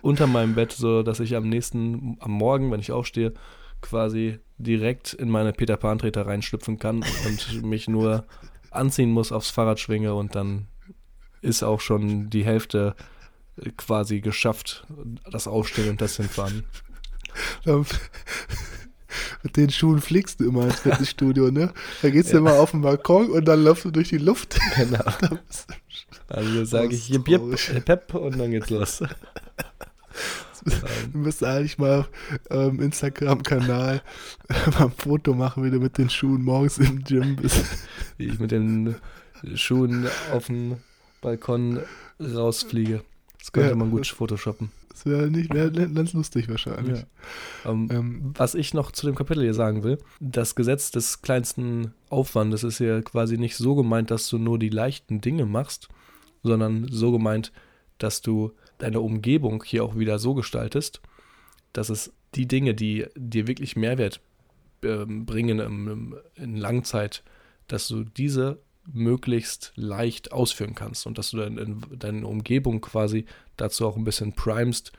[0.01, 3.33] unter meinem Bett, so dass ich am nächsten, am Morgen, wenn ich aufstehe,
[3.81, 8.25] quasi direkt in meine Peter Pan-Treter reinschlüpfen kann und mich nur
[8.69, 10.67] anziehen muss, aufs Fahrrad schwinge und dann
[11.41, 12.95] ist auch schon die Hälfte
[13.77, 14.85] quasi geschafft,
[15.29, 16.63] das Aufstehen und das Hinfahren.
[19.43, 21.73] Mit den Schuhen fliegst du immer ins Fitnessstudio, ne?
[22.01, 22.33] Da gehst ja.
[22.33, 24.59] du immer auf den Balkon und dann läufst du durch die Luft.
[24.75, 25.03] Genau.
[26.27, 29.03] also sage ich hier Pep, Pep und dann geht's los.
[31.11, 32.07] Du müsstest eigentlich mal
[32.49, 34.01] ähm, Instagram-Kanal
[34.49, 37.65] mal ein Foto machen, wie du mit den Schuhen morgens im Gym bist.
[38.17, 38.95] Wie ich mit den
[39.55, 40.77] Schuhen auf dem
[41.21, 41.79] Balkon
[42.19, 43.03] rausfliege.
[43.39, 44.71] Das könnte ja, man gut photoshoppen.
[44.91, 47.05] Das wäre nicht, wäre ganz lustig wahrscheinlich.
[47.63, 47.71] Ja.
[47.71, 51.93] Ähm, ähm, was ich noch zu dem Kapitel hier sagen will, das Gesetz des kleinsten
[52.09, 55.87] Aufwandes ist ja quasi nicht so gemeint, dass du nur die leichten Dinge machst,
[56.43, 57.51] sondern so gemeint,
[57.97, 61.01] dass du deine Umgebung hier auch wieder so gestaltest,
[61.71, 64.19] dass es die Dinge, die dir wirklich Mehrwert
[64.83, 67.23] äh, bringen im, in Langzeit,
[67.67, 73.25] dass du diese möglichst leicht ausführen kannst und dass du dein, deine Umgebung quasi
[73.57, 74.91] dazu auch ein bisschen primest,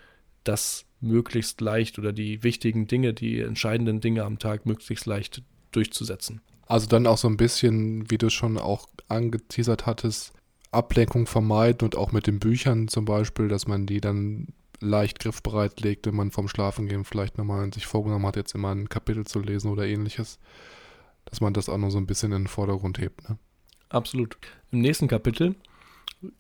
[0.45, 5.43] das möglichst leicht oder die wichtigen Dinge, die entscheidenden Dinge am Tag möglichst leicht
[5.73, 6.41] durchzusetzen.
[6.67, 10.33] Also dann auch so ein bisschen, wie du schon auch angeteasert hattest,
[10.71, 14.49] Ablenkung vermeiden und auch mit den Büchern zum Beispiel, dass man die dann
[14.81, 18.89] leicht griffbereit legt, wenn man vom Schlafengehen vielleicht nochmal sich vorgenommen hat, jetzt immer ein
[18.89, 20.39] Kapitel zu lesen oder ähnliches,
[21.25, 23.29] dass man das auch noch so ein bisschen in den Vordergrund hebt.
[23.29, 23.39] Ne?
[23.93, 24.39] Absolut.
[24.71, 25.55] Im nächsten Kapitel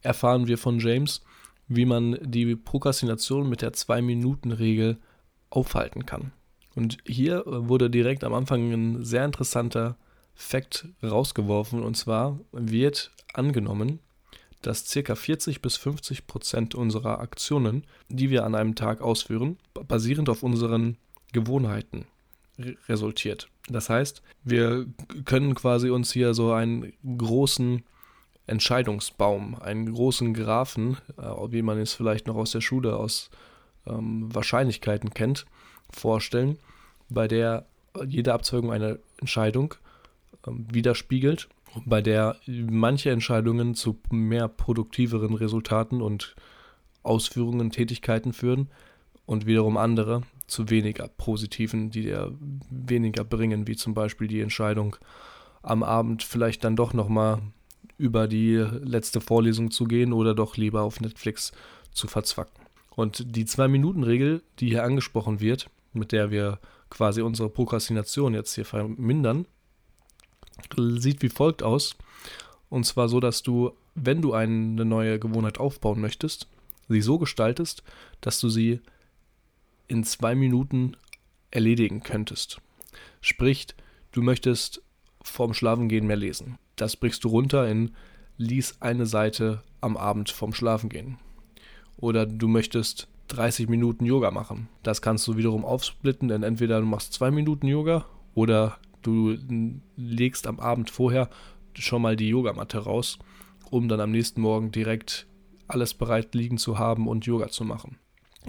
[0.00, 1.22] erfahren wir von James,
[1.68, 4.98] wie man die Prokrastination mit der Zwei-Minuten-Regel
[5.50, 6.32] aufhalten kann.
[6.74, 9.96] Und hier wurde direkt am Anfang ein sehr interessanter
[10.34, 11.82] Fakt rausgeworfen.
[11.82, 13.98] Und zwar wird angenommen,
[14.62, 15.14] dass ca.
[15.14, 20.96] 40 bis 50 Prozent unserer Aktionen, die wir an einem Tag ausführen, basierend auf unseren
[21.32, 22.06] Gewohnheiten
[22.88, 23.48] resultiert.
[23.68, 24.86] Das heißt, wir
[25.24, 27.82] können quasi uns hier so einen großen
[28.46, 31.22] Entscheidungsbaum, einen großen Graphen, äh,
[31.52, 33.30] wie man es vielleicht noch aus der Schule aus
[33.86, 35.46] ähm, Wahrscheinlichkeiten kennt,
[35.90, 36.58] vorstellen,
[37.08, 37.66] bei der
[38.06, 39.74] jede Abzweigung eine Entscheidung
[40.46, 41.48] ähm, widerspiegelt,
[41.86, 46.34] bei der manche Entscheidungen zu mehr produktiveren Resultaten und
[47.02, 48.68] Ausführungen, Tätigkeiten führen
[49.26, 52.32] und wiederum andere zu weniger positiven, die dir
[52.70, 54.96] weniger bringen, wie zum Beispiel die Entscheidung,
[55.62, 57.40] am Abend vielleicht dann doch nochmal
[57.98, 61.52] über die letzte Vorlesung zu gehen oder doch lieber auf Netflix
[61.92, 62.62] zu verzwacken.
[62.94, 66.58] Und die Zwei-Minuten-Regel, die hier angesprochen wird, mit der wir
[66.90, 69.46] quasi unsere Prokrastination jetzt hier vermindern,
[70.76, 71.96] sieht wie folgt aus.
[72.68, 76.48] Und zwar so, dass du, wenn du eine neue Gewohnheit aufbauen möchtest,
[76.88, 77.82] sie so gestaltest,
[78.20, 78.80] dass du sie
[79.92, 80.96] in zwei Minuten
[81.50, 82.62] erledigen könntest.
[83.20, 83.66] Sprich,
[84.10, 84.82] du möchtest
[85.20, 86.56] vorm Schlafengehen mehr lesen.
[86.76, 87.92] Das brichst du runter in
[88.38, 91.18] lies eine Seite am Abend vorm Schlafengehen.
[91.98, 94.68] Oder du möchtest 30 Minuten Yoga machen.
[94.82, 99.36] Das kannst du wiederum aufsplitten, denn entweder du machst zwei Minuten Yoga oder du
[99.96, 101.28] legst am Abend vorher
[101.74, 103.18] schon mal die Yogamatte raus,
[103.70, 105.26] um dann am nächsten Morgen direkt
[105.68, 107.98] alles bereit liegen zu haben und Yoga zu machen.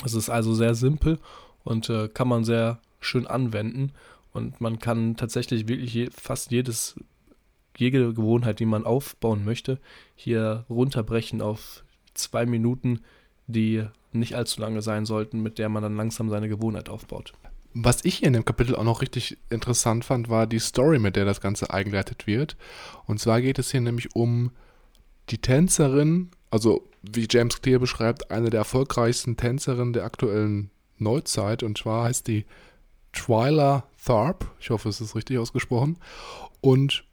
[0.05, 1.19] Es ist also sehr simpel
[1.63, 3.91] und äh, kann man sehr schön anwenden
[4.31, 6.95] und man kann tatsächlich wirklich fast jedes
[7.77, 9.79] jede Gewohnheit, die man aufbauen möchte,
[10.15, 13.01] hier runterbrechen auf zwei Minuten,
[13.47, 17.33] die nicht allzu lange sein sollten, mit der man dann langsam seine Gewohnheit aufbaut.
[17.73, 21.15] Was ich hier in dem Kapitel auch noch richtig interessant fand, war die Story, mit
[21.15, 22.55] der das Ganze eingeleitet wird.
[23.07, 24.51] Und zwar geht es hier nämlich um
[25.31, 31.61] die Tänzerin, also wie James Clear beschreibt, eine der erfolgreichsten Tänzerinnen der aktuellen Neuzeit.
[31.61, 32.45] Und zwar heißt die
[33.11, 34.49] Twyla Tharp.
[34.59, 35.97] Ich hoffe, es ist richtig ausgesprochen.
[36.61, 37.05] Und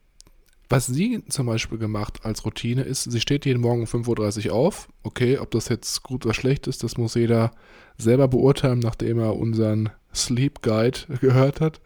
[0.69, 4.55] was sie zum Beispiel gemacht als Routine ist, sie steht jeden Morgen um 5.30 Uhr
[4.55, 4.89] auf.
[5.03, 7.51] Okay, ob das jetzt gut oder schlecht ist, das muss jeder
[7.99, 11.81] selber beurteilen, nachdem er unseren Sleep Guide gehört hat.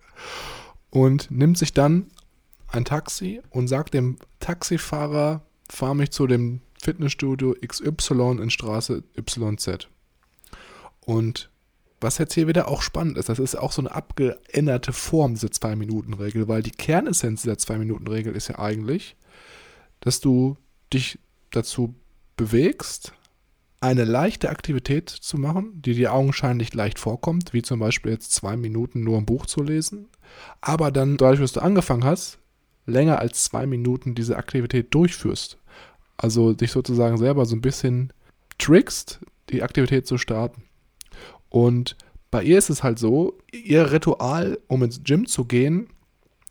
[0.91, 2.09] Und nimmt sich dann
[2.69, 9.89] ein Taxi und sagt dem Taxifahrer, fahr mich zu dem Fitnessstudio XY in Straße YZ.
[11.01, 11.51] Und
[12.01, 15.49] was jetzt hier wieder auch spannend ist, das ist auch so eine abgeänderte Form dieser
[15.49, 19.17] 2-Minuten-Regel, weil die Kernessenz dieser 2-Minuten-Regel ist ja eigentlich,
[20.01, 20.57] dass du
[20.93, 21.19] dich
[21.51, 21.95] dazu
[22.37, 23.13] bewegst,
[23.81, 28.57] eine leichte Aktivität zu machen, die dir augenscheinlich leicht vorkommt, wie zum Beispiel jetzt zwei
[28.57, 30.09] Minuten nur ein Buch zu lesen,
[30.61, 32.39] aber dann, dadurch, dass du angefangen hast,
[32.87, 35.59] länger als zwei Minuten diese Aktivität durchführst.
[36.17, 38.13] Also dich sozusagen selber so ein bisschen
[38.59, 40.63] trickst, die Aktivität zu starten.
[41.49, 41.97] Und
[42.31, 45.89] bei ihr ist es halt so, ihr Ritual, um ins Gym zu gehen,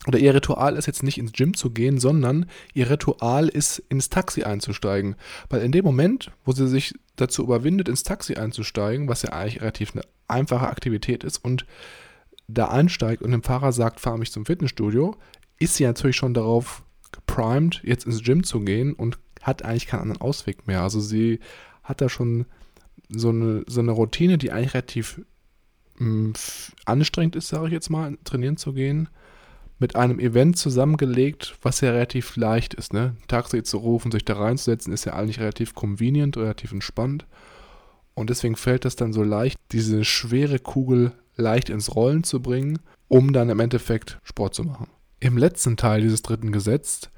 [0.06, 4.10] oder ihr Ritual ist jetzt nicht ins Gym zu gehen, sondern ihr Ritual ist, ins
[4.10, 5.16] Taxi einzusteigen.
[5.48, 9.62] Weil in dem Moment, wo sie sich dazu überwindet, ins Taxi einzusteigen, was ja eigentlich
[9.62, 11.64] relativ eine einfache Aktivität ist, und
[12.48, 15.16] da einsteigt und dem Fahrer sagt, fahr mich zum Fitnessstudio,
[15.58, 20.02] ist sie natürlich schon darauf geprimed, jetzt ins Gym zu gehen und hat eigentlich keinen
[20.02, 20.82] anderen Ausweg mehr.
[20.82, 21.40] Also sie
[21.82, 22.46] hat da schon
[23.08, 25.20] so eine, so eine Routine, die eigentlich relativ
[25.98, 26.32] mh, mm,
[26.86, 29.08] anstrengend ist, sage ich jetzt mal, trainieren zu gehen,
[29.78, 32.92] mit einem Event zusammengelegt, was ja relativ leicht ist.
[32.92, 33.16] Ne?
[33.28, 37.26] Taxi zu rufen, sich da reinzusetzen, ist ja eigentlich relativ convenient, relativ entspannt.
[38.14, 42.78] Und deswegen fällt das dann so leicht, diese schwere Kugel leicht ins Rollen zu bringen,
[43.08, 44.86] um dann im Endeffekt Sport zu machen.
[45.18, 47.10] Im letzten Teil dieses dritten Gesetzes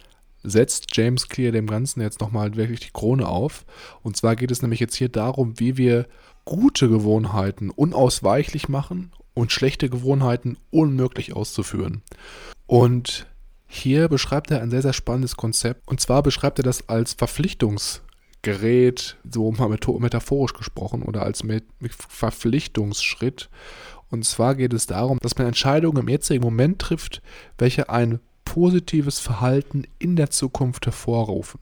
[0.47, 3.65] setzt James Clear dem Ganzen jetzt nochmal wirklich die Krone auf.
[4.03, 6.07] Und zwar geht es nämlich jetzt hier darum, wie wir
[6.45, 12.03] gute Gewohnheiten unausweichlich machen und schlechte Gewohnheiten unmöglich auszuführen.
[12.67, 13.27] Und
[13.67, 15.89] hier beschreibt er ein sehr, sehr spannendes Konzept.
[15.89, 21.43] Und zwar beschreibt er das als Verpflichtungsgerät, so mal metaphorisch gesprochen, oder als
[22.09, 23.51] Verpflichtungsschritt.
[24.09, 27.21] Und zwar geht es darum, dass man Entscheidungen im jetzigen Moment trifft,
[27.59, 31.61] welche ein positives Verhalten in der Zukunft hervorrufen.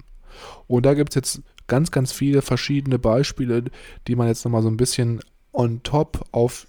[0.69, 3.65] Und da gibt es jetzt ganz, ganz viele verschiedene Beispiele,
[4.07, 5.21] die man jetzt nochmal so ein bisschen
[5.53, 6.69] on top auf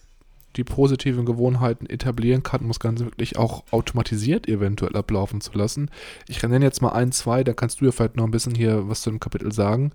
[0.56, 5.92] die positiven Gewohnheiten etablieren kann, um das Ganze wirklich auch automatisiert eventuell ablaufen zu lassen.
[6.28, 8.88] Ich nenne jetzt mal ein, zwei, da kannst du ja vielleicht noch ein bisschen hier
[8.88, 9.92] was zu dem Kapitel sagen.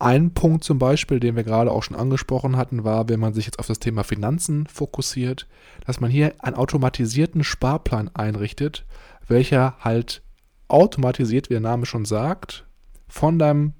[0.00, 3.44] Ein Punkt zum Beispiel, den wir gerade auch schon angesprochen hatten, war, wenn man sich
[3.44, 5.46] jetzt auf das Thema Finanzen fokussiert,
[5.86, 8.86] dass man hier einen automatisierten Sparplan einrichtet,
[9.30, 10.22] welcher halt
[10.68, 12.66] automatisiert, wie der Name schon sagt,
[13.08, 13.74] von deinem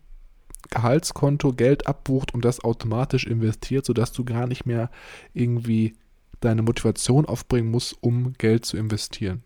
[0.71, 4.91] Gehaltskonto Geld abbucht und das automatisch investiert, sodass du gar nicht mehr
[5.35, 5.95] irgendwie
[6.41, 9.43] deine Motivation aufbringen musst, um Geld zu investieren.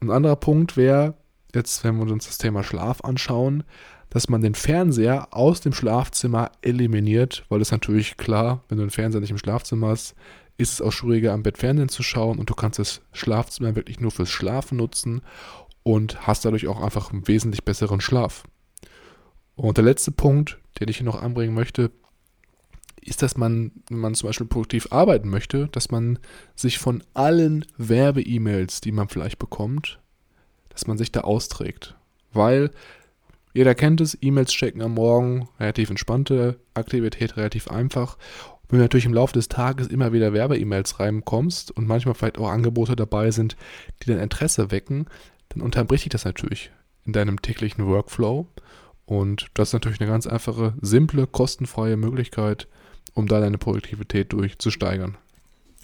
[0.00, 1.14] Ein anderer Punkt wäre,
[1.54, 3.64] jetzt wenn wir uns das Thema Schlaf anschauen,
[4.08, 8.90] dass man den Fernseher aus dem Schlafzimmer eliminiert, weil es natürlich klar, wenn du den
[8.90, 10.14] Fernseher nicht im Schlafzimmer hast,
[10.60, 13.98] ist es auch schwieriger, am Bett Fernsehen zu schauen und du kannst das Schlafzimmer wirklich
[13.98, 15.22] nur fürs Schlafen nutzen
[15.82, 18.44] und hast dadurch auch einfach einen wesentlich besseren Schlaf.
[19.56, 21.90] Und der letzte Punkt, den ich hier noch anbringen möchte,
[23.00, 26.18] ist, dass man, wenn man zum Beispiel produktiv arbeiten möchte, dass man
[26.54, 29.98] sich von allen Werbe-E-Mails, die man vielleicht bekommt,
[30.68, 31.96] dass man sich da austrägt.
[32.32, 32.70] Weil
[33.54, 38.18] jeder kennt es, E-Mails checken am Morgen, relativ entspannte Aktivität, relativ einfach.
[38.70, 42.48] Wenn du natürlich im Laufe des Tages immer wieder Werbe-E-Mails reinkommst und manchmal vielleicht auch
[42.48, 43.56] Angebote dabei sind,
[44.02, 45.06] die dein Interesse wecken,
[45.48, 46.70] dann unterbricht dich das natürlich
[47.04, 48.46] in deinem täglichen Workflow.
[49.06, 52.68] Und das ist natürlich eine ganz einfache, simple, kostenfreie Möglichkeit,
[53.14, 55.16] um da deine Produktivität durchzusteigern.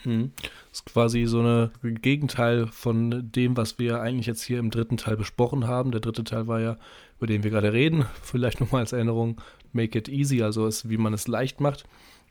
[0.05, 0.31] Mhm.
[0.70, 4.96] Das ist quasi so ein Gegenteil von dem, was wir eigentlich jetzt hier im dritten
[4.96, 5.90] Teil besprochen haben.
[5.90, 6.79] Der dritte Teil war ja,
[7.18, 9.40] über den wir gerade reden, vielleicht nochmal als Erinnerung,
[9.72, 11.85] Make It Easy, also ist, wie man es leicht macht.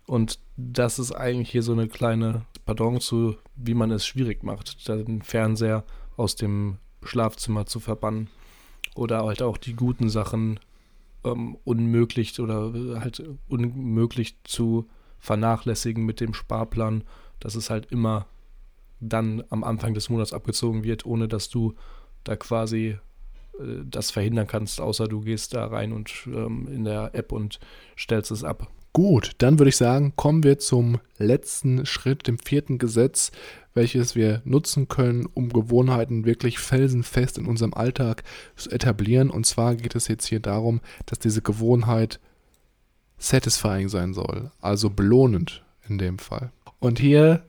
[0.05, 4.87] Und das ist eigentlich hier so eine kleine Pardon zu, wie man es schwierig macht,
[4.87, 5.83] den Fernseher
[6.17, 8.29] aus dem Schlafzimmer zu verbannen.
[8.95, 10.59] Oder halt auch die guten Sachen
[11.23, 14.87] ähm, unmöglich oder halt unmöglich zu
[15.19, 17.03] vernachlässigen mit dem Sparplan,
[17.39, 18.27] dass es halt immer
[18.99, 21.73] dann am Anfang des Monats abgezogen wird, ohne dass du
[22.23, 22.97] da quasi
[23.59, 27.59] äh, das verhindern kannst, außer du gehst da rein und ähm, in der App und
[27.97, 28.67] stellst es ab.
[28.95, 33.33] Gut, dann würde ich sagen, kommen wir zum letzten Schritt, dem vierten Gesetz,
[33.73, 38.23] welches wir nutzen können, um Gewohnheiten wirklich felsenfest in unserem Alltag
[38.55, 39.29] zu etablieren.
[39.29, 42.21] Und zwar geht es jetzt hier darum, dass diese Gewohnheit
[43.17, 46.53] satisfying sein soll, also belohnend in dem Fall.
[46.79, 47.43] Und hier,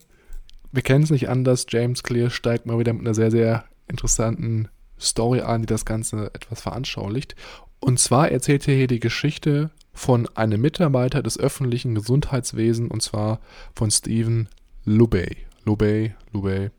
[0.73, 4.67] wir kennen es nicht anders, James Clear steigt mal wieder mit einer sehr, sehr interessanten
[4.99, 7.37] Story an, die das Ganze etwas veranschaulicht.
[7.79, 13.41] Und zwar erzählt er hier die Geschichte von einem Mitarbeiter des öffentlichen Gesundheitswesens und zwar
[13.75, 14.49] von Stephen
[14.85, 15.37] Lubey.
[15.65, 16.71] Lubey, Lubey,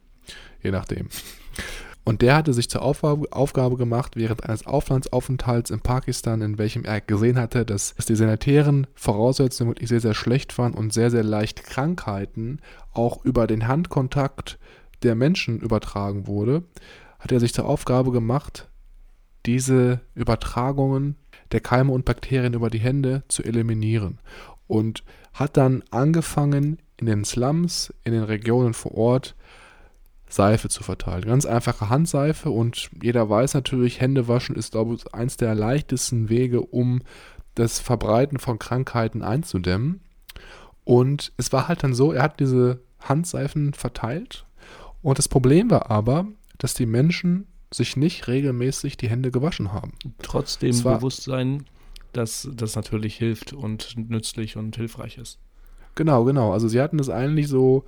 [0.64, 1.10] je nachdem.
[2.06, 7.02] Und der hatte sich zur Aufgabe, gemacht, während eines Auflandsaufenthalts in Pakistan, in welchem er
[7.02, 11.66] gesehen hatte, dass, die sanitären Voraussetzungen wirklich sehr, sehr schlecht waren und sehr, sehr leicht
[11.66, 12.60] Krankheiten
[12.94, 14.58] auch über den Handkontakt
[15.04, 16.64] der Menschen übertragen wurde,
[17.20, 18.70] hat er sich zur Aufgabe gemacht,
[19.46, 21.16] diese Übertragungen
[21.52, 24.20] der Keime und Bakterien über die Hände zu eliminieren
[24.68, 29.36] und hat dann angefangen, in den Slums, in den Regionen vor Ort,
[30.30, 31.26] Seife zu verteilen.
[31.26, 36.62] Ganz einfache Handseife und jeder weiß natürlich, Händewaschen ist, glaube ich, eins der leichtesten Wege,
[36.62, 37.02] um
[37.56, 40.02] das Verbreiten von Krankheiten einzudämmen.
[40.84, 44.46] Und es war halt dann so, er hat diese Handseifen verteilt
[45.02, 49.94] und das Problem war aber, dass die Menschen sich nicht regelmäßig die Hände gewaschen haben.
[50.22, 51.66] Trotzdem Bewusstsein,
[52.14, 55.40] dass das natürlich hilft und nützlich und hilfreich ist.
[55.96, 56.54] Genau, genau.
[56.54, 57.84] Also sie hatten es eigentlich so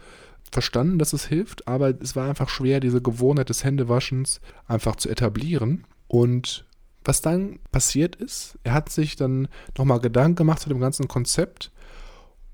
[0.51, 5.09] verstanden, dass es hilft, aber es war einfach schwer, diese Gewohnheit des Händewaschens einfach zu
[5.09, 5.85] etablieren.
[6.07, 6.65] Und
[7.05, 11.71] was dann passiert ist, er hat sich dann nochmal Gedanken gemacht zu dem ganzen Konzept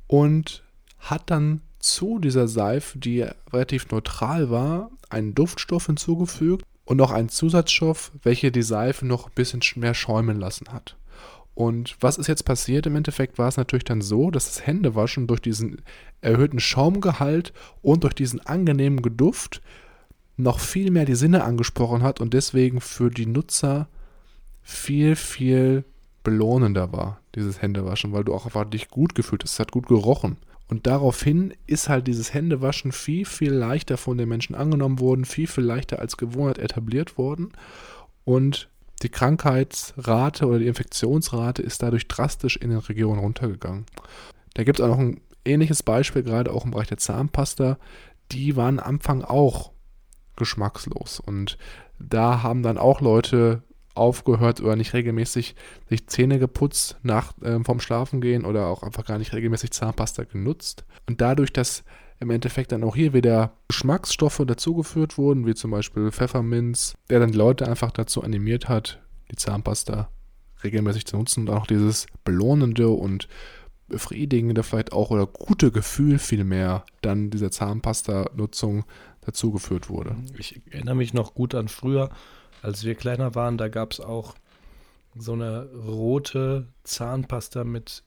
[0.07, 0.63] und
[0.99, 7.29] hat dann zu dieser Seife, die relativ neutral war, einen Duftstoff hinzugefügt und noch einen
[7.29, 10.95] Zusatzstoff, welcher die Seife noch ein bisschen mehr schäumen lassen hat.
[11.55, 12.85] Und was ist jetzt passiert?
[12.85, 15.81] Im Endeffekt war es natürlich dann so, dass das Händewaschen durch diesen
[16.21, 19.61] erhöhten Schaumgehalt und durch diesen angenehmen Geduft
[20.37, 23.87] noch viel mehr die Sinne angesprochen hat und deswegen für die Nutzer
[24.63, 25.85] viel, viel
[26.23, 29.53] belohnender war, dieses Händewaschen, weil du auch einfach dich gut gefühlt hast.
[29.53, 30.37] Es hat gut gerochen.
[30.67, 35.47] Und daraufhin ist halt dieses Händewaschen viel, viel leichter von den Menschen angenommen worden, viel,
[35.47, 37.51] viel leichter als Gewohnheit etabliert worden.
[38.23, 38.69] Und
[39.03, 43.85] die Krankheitsrate oder die Infektionsrate ist dadurch drastisch in den Regionen runtergegangen.
[44.55, 47.77] Da gibt es auch noch ein ähnliches Beispiel, gerade auch im Bereich der Zahnpasta.
[48.31, 49.71] Die waren am Anfang auch
[50.35, 51.19] geschmackslos.
[51.19, 51.57] Und
[51.99, 53.61] da haben dann auch Leute
[53.95, 55.55] aufgehört oder nicht regelmäßig
[55.89, 60.85] sich Zähne geputzt nach äh, vom Schlafengehen oder auch einfach gar nicht regelmäßig Zahnpasta genutzt.
[61.07, 61.83] Und dadurch, dass
[62.19, 67.33] im Endeffekt dann auch hier wieder Geschmacksstoffe dazugeführt wurden, wie zum Beispiel Pfefferminz, der dann
[67.33, 70.09] Leute einfach dazu animiert hat, die Zahnpasta
[70.63, 73.27] regelmäßig zu nutzen und auch dieses belohnende und
[73.87, 78.85] befriedigende vielleicht auch oder gute Gefühl vielmehr dann dieser Zahnpasta-Nutzung
[79.21, 80.15] dazugeführt wurde.
[80.37, 82.09] Ich erinnere mich noch gut an früher,
[82.65, 84.33] als wir kleiner waren, da gab es auch
[85.15, 88.03] so eine rote Zahnpasta mit,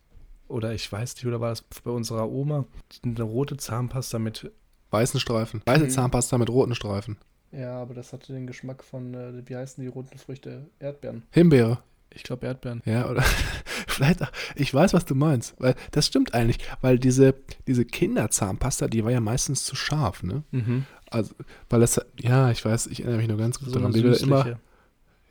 [0.49, 2.67] oder ich weiß nicht, oder war das bei unserer Oma,
[3.05, 4.51] eine rote Zahnpasta mit
[4.91, 5.63] weißen Streifen.
[5.65, 5.91] Weiße mhm.
[5.91, 7.17] Zahnpasta mit roten Streifen.
[7.53, 10.67] Ja, aber das hatte den Geschmack von, äh, wie heißen die roten Früchte?
[10.81, 11.23] Erdbeeren.
[11.31, 11.79] Himbeere.
[12.13, 12.83] Ich glaube Erdbeeren.
[12.85, 13.23] Ja, oder
[13.87, 15.55] vielleicht, auch, ich weiß, was du meinst.
[15.59, 17.35] Weil das stimmt eigentlich, weil diese,
[17.67, 20.43] diese Kinderzahnpasta, die war ja meistens zu scharf, ne?
[20.51, 20.85] Mhm.
[21.11, 21.35] Also,
[21.71, 24.21] weil das, ja, ich weiß, ich erinnere mich nur ganz gut so daran, wie wir
[24.21, 24.59] immer.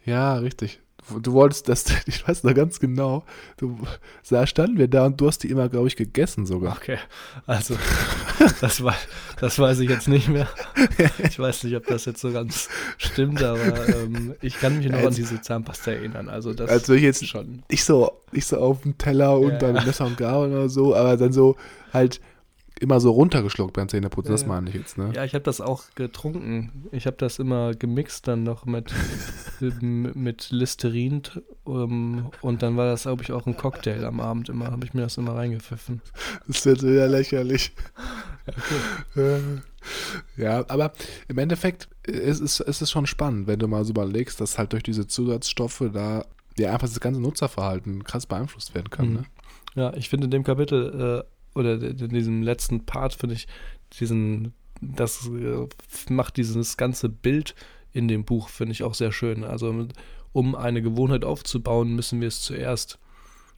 [0.06, 0.80] Ja, richtig.
[1.22, 3.24] Du wolltest das, ich weiß noch ganz genau,
[3.58, 3.78] du,
[4.30, 6.76] da standen wir da und du hast die immer, glaube ich, gegessen sogar.
[6.76, 6.98] Okay,
[7.46, 7.78] also
[8.62, 8.96] das, war,
[9.40, 10.48] das weiß ich jetzt nicht mehr.
[11.20, 14.98] Ich weiß nicht, ob das jetzt so ganz stimmt, aber ähm, ich kann mich noch
[14.98, 16.30] als, an diese Zahnpasta erinnern.
[16.30, 17.64] Also das also ich jetzt schon.
[17.70, 20.96] Nicht so, nicht so auf dem Teller und ja, dann Messer und Gabel oder so,
[20.96, 21.56] aber dann so
[21.94, 22.20] halt
[22.80, 25.12] immer so runtergeschluckt beim Zähneputzen, das meine ich jetzt, ne?
[25.16, 26.88] Ja, ich habe das auch getrunken.
[26.92, 28.94] Ich habe das immer gemixt dann noch mit,
[29.82, 34.50] mit Listerin t- ähm, und dann war das, glaube ich, auch ein Cocktail am Abend
[34.50, 34.72] immer.
[34.72, 36.02] Habe ich mir das immer reingepfiffen.
[36.48, 37.72] Das wird wieder lächerlich.
[39.16, 39.40] Äh,
[40.38, 40.94] ja, aber
[41.28, 44.74] im Endeffekt ist es, ist es schon spannend, wenn du mal so überlegst, dass halt
[44.74, 46.26] durch diese Zusatzstoffe da
[46.58, 49.08] ja einfach das ganze Nutzerverhalten krass beeinflusst werden kann.
[49.10, 49.14] Mhm.
[49.16, 49.24] Ne?
[49.76, 53.48] Ja, ich finde in dem Kapitel äh, oder in diesem letzten Part finde ich
[54.00, 55.68] diesen, das äh,
[56.10, 57.56] macht dieses ganze Bild
[57.98, 59.44] in dem Buch finde ich auch sehr schön.
[59.44, 59.88] Also
[60.32, 63.00] um eine Gewohnheit aufzubauen, müssen wir es zuerst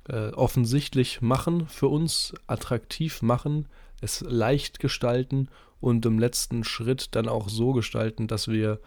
[0.08, 3.68] äh, offensichtlich machen für uns, attraktiv machen,
[4.02, 5.50] es leicht gestalten
[5.82, 8.80] und im letzten Schritt dann auch so gestalten, dass wir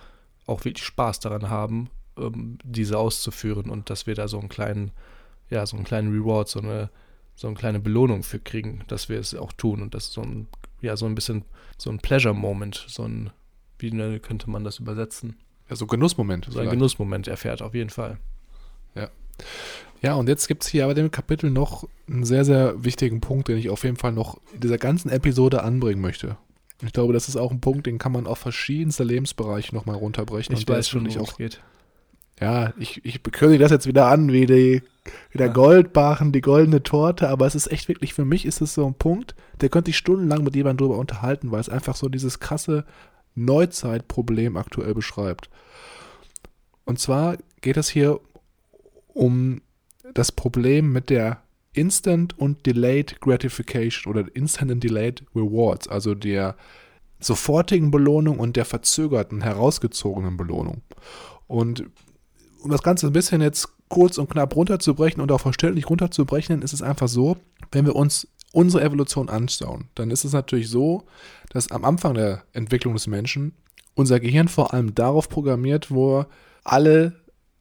[0.46, 4.90] auch wirklich Spaß daran haben, ähm, diese auszuführen und dass wir da so einen kleinen,
[5.50, 6.90] ja, so einen kleinen Reward, so eine,
[7.34, 10.22] so eine kleine Belohnung für kriegen, dass wir es auch tun und das ist so
[10.22, 10.48] ein,
[10.80, 11.44] ja, so ein bisschen
[11.78, 13.30] so ein Pleasure-Moment, so ein,
[13.78, 15.36] wie ne- könnte man das übersetzen?
[15.68, 16.44] Ja, so Genussmoment.
[16.44, 16.70] So ein vielleicht.
[16.72, 18.18] Genussmoment erfährt, auf jeden Fall.
[20.02, 23.46] Ja, und jetzt gibt es hier aber dem Kapitel noch einen sehr, sehr wichtigen Punkt,
[23.48, 26.36] den ich auf jeden Fall noch in dieser ganzen Episode anbringen möchte.
[26.84, 30.54] Ich glaube, das ist auch ein Punkt, den kann man auf verschiedenste Lebensbereiche nochmal runterbrechen.
[30.56, 31.62] Ich und weiß schon, es auch geht.
[32.42, 34.82] Ja, ich, ich bekündige das jetzt wieder an, wie, die,
[35.30, 35.52] wie der Ja.
[35.52, 38.94] Goldbarren, die goldene Torte, aber es ist echt wirklich, für mich ist es so ein
[38.94, 42.84] Punkt, der könnte ich stundenlang mit jemandem drüber unterhalten, weil es einfach so dieses krasse
[43.36, 45.50] Neuzeitproblem aktuell beschreibt.
[46.84, 48.18] Und zwar geht es hier
[49.06, 49.62] um
[50.12, 51.42] das Problem mit der
[51.74, 56.56] Instant und Delayed Gratification oder Instant and Delayed Rewards, also der
[57.20, 60.82] sofortigen Belohnung und der verzögerten, herausgezogenen Belohnung.
[61.46, 61.84] Und
[62.62, 66.72] um das Ganze ein bisschen jetzt kurz und knapp runterzubrechen und auch verständlich runterzubrechen, ist
[66.72, 67.36] es einfach so,
[67.72, 71.04] wenn wir uns unsere Evolution anschauen, dann ist es natürlich so,
[71.50, 73.52] dass am Anfang der Entwicklung des Menschen
[73.94, 76.28] unser Gehirn vor allem darauf programmiert wurde,
[76.64, 77.14] alle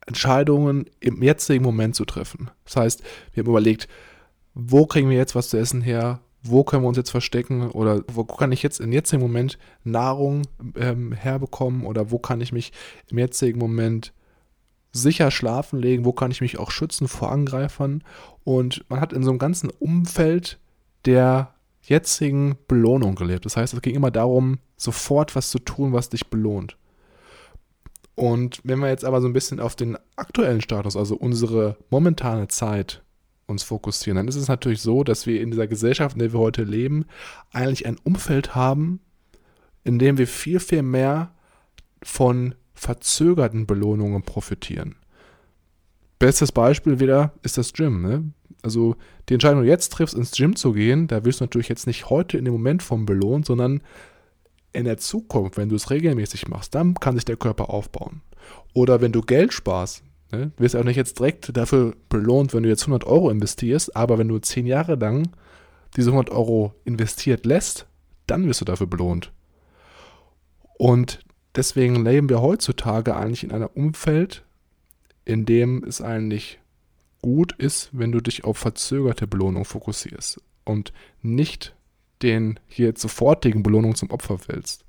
[0.06, 2.52] Entscheidungen im jetzigen Moment zu treffen.
[2.66, 3.88] Das heißt, wir haben überlegt,
[4.54, 6.20] wo kriegen wir jetzt was zu essen her?
[6.44, 7.70] Wo können wir uns jetzt verstecken?
[7.70, 10.42] Oder wo kann ich jetzt im jetzigen Moment Nahrung
[10.76, 11.86] ähm, herbekommen?
[11.86, 12.72] Oder wo kann ich mich
[13.10, 14.12] im jetzigen Moment
[14.92, 16.06] sicher schlafen legen?
[16.06, 18.04] Wo kann ich mich auch schützen vor Angreifern?
[18.44, 20.60] Und man hat in so einem ganzen Umfeld
[21.06, 23.46] der jetzigen Belohnung gelebt.
[23.46, 26.78] Das heißt, es ging immer darum, sofort was zu tun, was dich belohnt.
[28.16, 32.48] Und wenn wir jetzt aber so ein bisschen auf den aktuellen Status, also unsere momentane
[32.48, 33.02] Zeit,
[33.48, 36.40] uns fokussieren, dann ist es natürlich so, dass wir in dieser Gesellschaft, in der wir
[36.40, 37.06] heute leben,
[37.52, 39.00] eigentlich ein Umfeld haben,
[39.84, 41.34] in dem wir viel, viel mehr
[42.04, 44.96] von verzögerten Belohnungen profitieren.
[46.18, 48.02] Bestes Beispiel wieder ist das Gym.
[48.02, 48.32] Ne?
[48.64, 48.96] Also
[49.30, 51.86] die Entscheidung, die du jetzt triffst, ins Gym zu gehen, da wirst du natürlich jetzt
[51.86, 53.82] nicht heute in dem Moment vom belohnt, sondern
[54.74, 58.22] in der Zukunft, wenn du es regelmäßig machst, dann kann sich der Körper aufbauen.
[58.74, 60.02] Oder wenn du Geld sparst,
[60.32, 63.96] ne, wirst du auch nicht jetzt direkt dafür belohnt, wenn du jetzt 100 Euro investierst,
[63.96, 65.30] aber wenn du 10 Jahre lang
[65.96, 67.86] diese 100 Euro investiert lässt,
[68.26, 69.32] dann wirst du dafür belohnt.
[70.80, 71.20] Und
[71.56, 74.44] deswegen leben wir heutzutage eigentlich in einem Umfeld,
[75.26, 76.60] in dem es eigentlich
[77.22, 80.92] gut ist, wenn du dich auf verzögerte Belohnung fokussierst und
[81.22, 81.76] nicht
[82.22, 84.86] den hier sofortigen Belohnung zum Opfer fällst.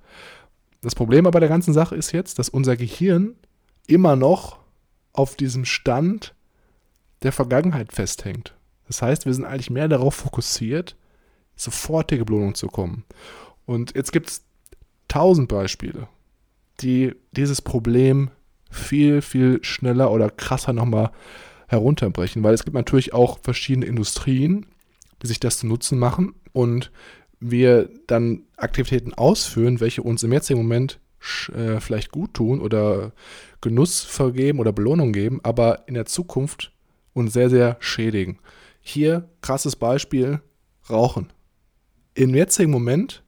[0.81, 3.37] Das Problem aber der ganzen Sache ist jetzt, dass unser Gehirn
[3.87, 4.59] immer noch
[5.13, 6.35] auf diesem Stand
[7.23, 8.55] der Vergangenheit festhängt.
[8.87, 10.97] Das heißt, wir sind eigentlich mehr darauf fokussiert,
[11.57, 13.05] sofortige Belohnung zu kommen.
[13.65, 14.45] Und jetzt gibt es
[15.09, 16.09] tausend Beispiele,
[16.81, 18.31] die dieses Problem
[18.71, 21.11] viel, viel schneller oder krasser nochmal
[21.69, 24.67] herunterbrechen, weil es gibt natürlich auch verschiedene Industrien,
[25.23, 26.91] die sich das zu Nutzen machen und
[27.41, 31.01] wir dann Aktivitäten ausführen, welche uns im jetzigen Moment
[31.55, 33.13] äh, vielleicht gut tun oder
[33.61, 36.73] Genuss vergeben oder Belohnung geben, aber in der Zukunft
[37.15, 38.39] uns sehr, sehr schädigen.
[38.81, 40.41] Hier krasses Beispiel,
[40.91, 41.33] Rauchen.
[42.15, 43.23] Im jetzigen Moment,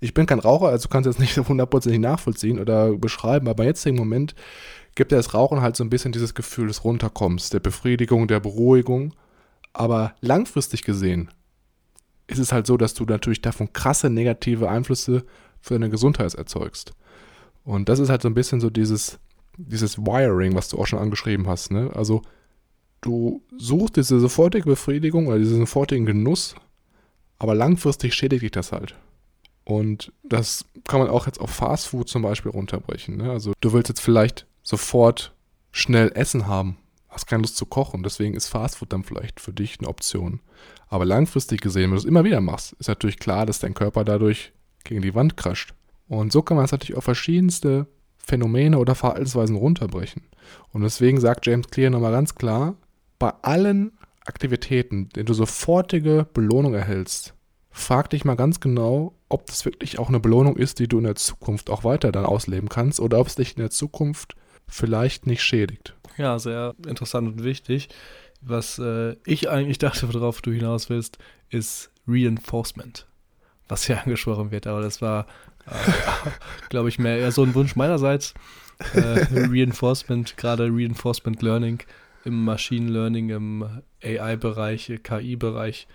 [0.00, 3.68] ich bin kein Raucher, also kannst du das nicht hundertprozentig nachvollziehen oder beschreiben, aber im
[3.68, 4.34] jetzigen Moment
[4.94, 9.14] gibt das Rauchen halt so ein bisschen dieses Gefühl des Runterkommens, der Befriedigung, der Beruhigung.
[9.72, 11.30] Aber langfristig gesehen
[12.26, 15.24] ist es halt so, dass du natürlich davon krasse negative Einflüsse
[15.60, 16.92] für deine Gesundheit erzeugst.
[17.64, 19.18] Und das ist halt so ein bisschen so dieses,
[19.56, 21.70] dieses Wiring, was du auch schon angeschrieben hast.
[21.70, 21.90] Ne?
[21.94, 22.22] Also
[23.00, 26.54] du suchst diese sofortige Befriedigung oder diesen sofortigen Genuss,
[27.38, 28.96] aber langfristig schädigt dich das halt.
[29.64, 33.16] Und das kann man auch jetzt auf Fast Food zum Beispiel runterbrechen.
[33.16, 33.30] Ne?
[33.30, 35.34] Also du willst jetzt vielleicht sofort
[35.72, 36.76] schnell Essen haben,
[37.08, 40.40] hast keine Lust zu kochen, deswegen ist Fastfood dann vielleicht für dich eine Option.
[40.88, 44.04] Aber langfristig gesehen, wenn du es immer wieder machst, ist natürlich klar, dass dein Körper
[44.04, 44.52] dadurch
[44.84, 45.74] gegen die Wand crasht.
[46.08, 47.86] Und so kann man es natürlich auf verschiedenste
[48.18, 50.22] Phänomene oder Verhaltensweisen runterbrechen.
[50.72, 52.74] Und deswegen sagt James Clear nochmal ganz klar,
[53.18, 53.92] bei allen
[54.24, 57.34] Aktivitäten, denen du sofortige Belohnung erhältst,
[57.70, 61.04] frag dich mal ganz genau, ob das wirklich auch eine Belohnung ist, die du in
[61.04, 64.34] der Zukunft auch weiter dann ausleben kannst oder ob es dich in der Zukunft
[64.66, 65.94] vielleicht nicht schädigt.
[66.16, 67.88] Ja, sehr interessant und wichtig.
[68.40, 71.18] Was äh, ich eigentlich dachte, worauf du hinaus willst,
[71.48, 73.06] ist Reinforcement,
[73.68, 74.66] was hier angesprochen wird.
[74.66, 75.26] Aber das war,
[75.66, 76.30] äh,
[76.68, 78.34] glaube ich, mehr eher so ein Wunsch meinerseits.
[78.94, 81.82] Äh, Reinforcement, gerade Reinforcement Learning
[82.24, 85.86] im Machine Learning, im AI-Bereich, KI-Bereich,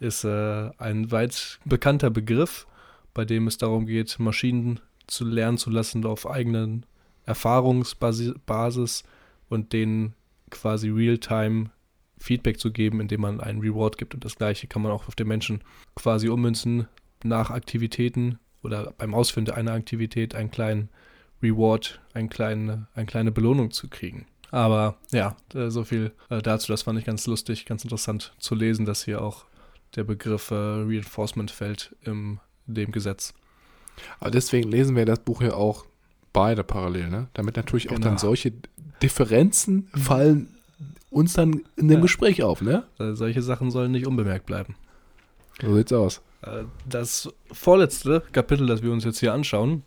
[0.00, 2.66] ist äh, ein weit bekannter Begriff,
[3.12, 6.86] bei dem es darum geht, Maschinen zu lernen zu lassen auf eigenen
[7.26, 9.04] Erfahrungsbasis
[9.48, 10.14] und denen
[10.50, 11.70] quasi real-time
[12.18, 14.14] Feedback zu geben, indem man einen Reward gibt.
[14.14, 15.60] Und das gleiche kann man auch auf den Menschen
[15.94, 16.88] quasi ummünzen,
[17.22, 20.90] nach Aktivitäten oder beim Ausführen einer Aktivität einen kleinen
[21.42, 24.26] Reward, einen kleinen, eine kleine Belohnung zu kriegen.
[24.50, 26.70] Aber ja, äh, so viel äh, dazu.
[26.70, 29.46] Das fand ich ganz lustig, ganz interessant zu lesen, dass hier auch
[29.96, 33.34] der Begriff äh, Reinforcement fällt im dem Gesetz.
[34.20, 35.84] Aber deswegen lesen wir das Buch ja auch
[36.32, 37.28] beide parallel, ne?
[37.34, 38.08] Damit natürlich auch genau.
[38.08, 38.52] dann solche
[39.02, 39.98] Differenzen mhm.
[39.98, 40.48] fallen
[41.10, 42.02] uns dann in dem ja.
[42.02, 42.84] Gespräch auf, ne?
[42.98, 44.74] Äh, solche Sachen sollen nicht unbemerkt bleiben.
[45.60, 46.22] So sieht's aus.
[46.42, 49.84] Äh, das vorletzte Kapitel, das wir uns jetzt hier anschauen,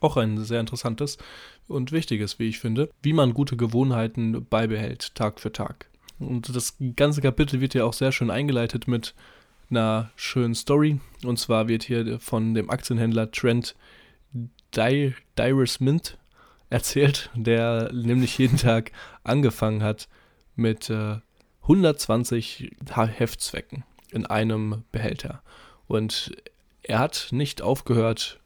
[0.00, 1.18] auch ein sehr interessantes
[1.66, 5.86] und wichtiges, wie ich finde, wie man gute Gewohnheiten beibehält, Tag für Tag.
[6.18, 9.14] Und das ganze Kapitel wird ja auch sehr schön eingeleitet mit
[9.70, 11.00] einer schönen Story.
[11.24, 13.74] Und zwar wird hier von dem Aktienhändler Trent
[14.74, 16.18] Dyrus Mint
[16.70, 18.92] erzählt, der nämlich jeden Tag
[19.24, 20.08] angefangen hat
[20.54, 21.16] mit äh,
[21.62, 25.42] 120 Heftzwecken in einem Behälter.
[25.86, 26.36] Und
[26.82, 28.40] er hat nicht aufgehört,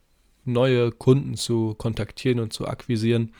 [0.45, 3.33] neue Kunden zu kontaktieren und zu akquisieren,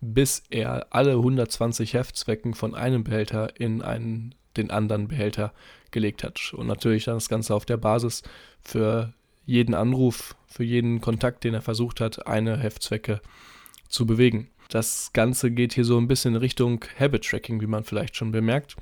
[0.00, 5.52] bis er alle 120 Heftzwecken von einem Behälter in einen, den anderen Behälter
[5.90, 6.52] gelegt hat.
[6.54, 8.22] Und natürlich dann das Ganze auf der Basis
[8.62, 9.14] für
[9.46, 13.20] jeden Anruf, für jeden Kontakt, den er versucht hat, eine Heftzwecke
[13.88, 14.50] zu bewegen.
[14.68, 18.30] Das Ganze geht hier so ein bisschen in Richtung Habit Tracking, wie man vielleicht schon
[18.30, 18.76] bemerkt.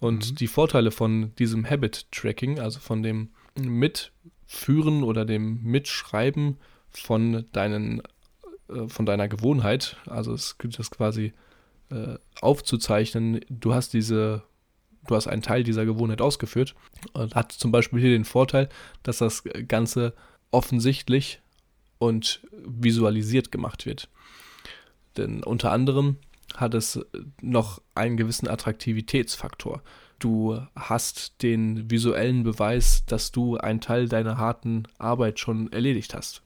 [0.00, 0.34] Und mhm.
[0.36, 6.58] die Vorteile von diesem Habit Tracking, also von dem Mitführen oder dem Mitschreiben
[6.90, 8.02] von deinen
[8.68, 11.32] äh, von deiner Gewohnheit, also es gilt das quasi
[11.90, 14.42] äh, aufzuzeichnen, du hast diese
[15.06, 16.74] du hast einen Teil dieser Gewohnheit ausgeführt
[17.12, 18.68] und hat zum Beispiel hier den Vorteil,
[19.02, 20.14] dass das Ganze
[20.50, 21.40] offensichtlich
[21.98, 24.08] und visualisiert gemacht wird.
[25.16, 26.16] Denn unter anderem
[26.56, 27.00] hat es
[27.40, 29.82] noch einen gewissen Attraktivitätsfaktor.
[30.18, 36.42] Du hast den visuellen Beweis, dass du einen Teil deiner harten Arbeit schon erledigt hast.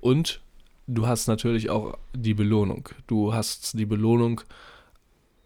[0.00, 0.40] Und
[0.86, 2.88] du hast natürlich auch die Belohnung.
[3.06, 4.40] Du hast die Belohnung,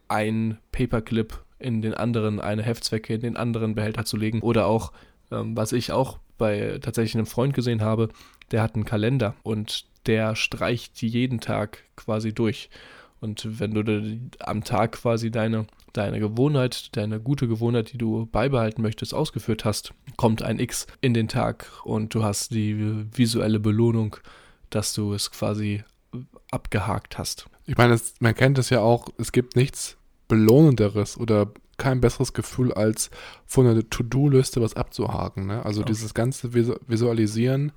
[0.08, 4.40] ein Paperclip in den anderen, eine Heftzwecke in den anderen Behälter zu legen.
[4.40, 4.92] Oder auch,
[5.30, 8.09] ähm, was ich auch bei tatsächlich einem Freund gesehen habe,
[8.50, 12.70] der hat einen Kalender und der streicht jeden Tag quasi durch.
[13.20, 18.80] Und wenn du am Tag quasi deine, deine Gewohnheit, deine gute Gewohnheit, die du beibehalten
[18.80, 24.16] möchtest, ausgeführt hast, kommt ein X in den Tag und du hast die visuelle Belohnung,
[24.70, 25.82] dass du es quasi
[26.50, 27.46] abgehakt hast.
[27.66, 29.97] Ich meine, es, man kennt es ja auch, es gibt nichts
[30.29, 33.11] Belohnenderes oder kein besseres Gefühl, als
[33.47, 35.47] von einer To-Do-Liste was abzuhaken.
[35.47, 35.64] Ne?
[35.64, 35.93] Also okay.
[35.93, 37.72] dieses ganze Visualisieren,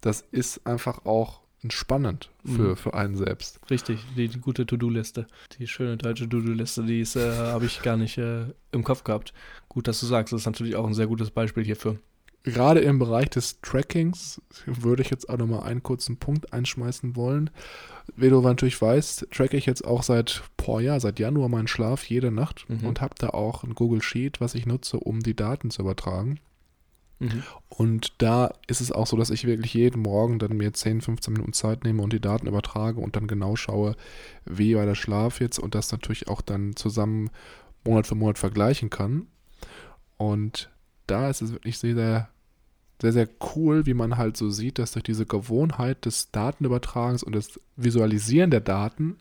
[0.00, 2.76] das ist einfach auch entspannend für, mhm.
[2.76, 3.60] für einen selbst.
[3.70, 5.26] Richtig, die, die gute To-Do-Liste.
[5.58, 9.32] Die schöne deutsche To-Do-Liste, die äh, habe ich gar nicht äh, im Kopf gehabt.
[9.68, 11.98] Gut, dass du sagst, das ist natürlich auch ein sehr gutes Beispiel hierfür.
[12.44, 17.50] Gerade im Bereich des Trackings würde ich jetzt auch nochmal einen kurzen Punkt einschmeißen wollen.
[18.16, 22.04] Wie du natürlich weißt, tracke ich jetzt auch seit, boah, ja, seit Januar meinen Schlaf
[22.08, 22.86] jede Nacht mhm.
[22.86, 26.40] und habe da auch ein Google Sheet, was ich nutze, um die Daten zu übertragen.
[27.18, 27.42] Mhm.
[27.68, 31.32] Und da ist es auch so, dass ich wirklich jeden Morgen dann mir 10, 15
[31.32, 33.96] Minuten Zeit nehme und die Daten übertrage und dann genau schaue,
[34.44, 37.30] wie war der Schlaf jetzt und das natürlich auch dann zusammen
[37.84, 39.26] Monat für Monat vergleichen kann.
[40.16, 40.70] Und
[41.06, 42.28] da ist es wirklich sehr, sehr,
[43.00, 47.34] sehr, sehr cool, wie man halt so sieht, dass durch diese Gewohnheit des Datenübertragens und
[47.34, 49.18] des Visualisieren der Daten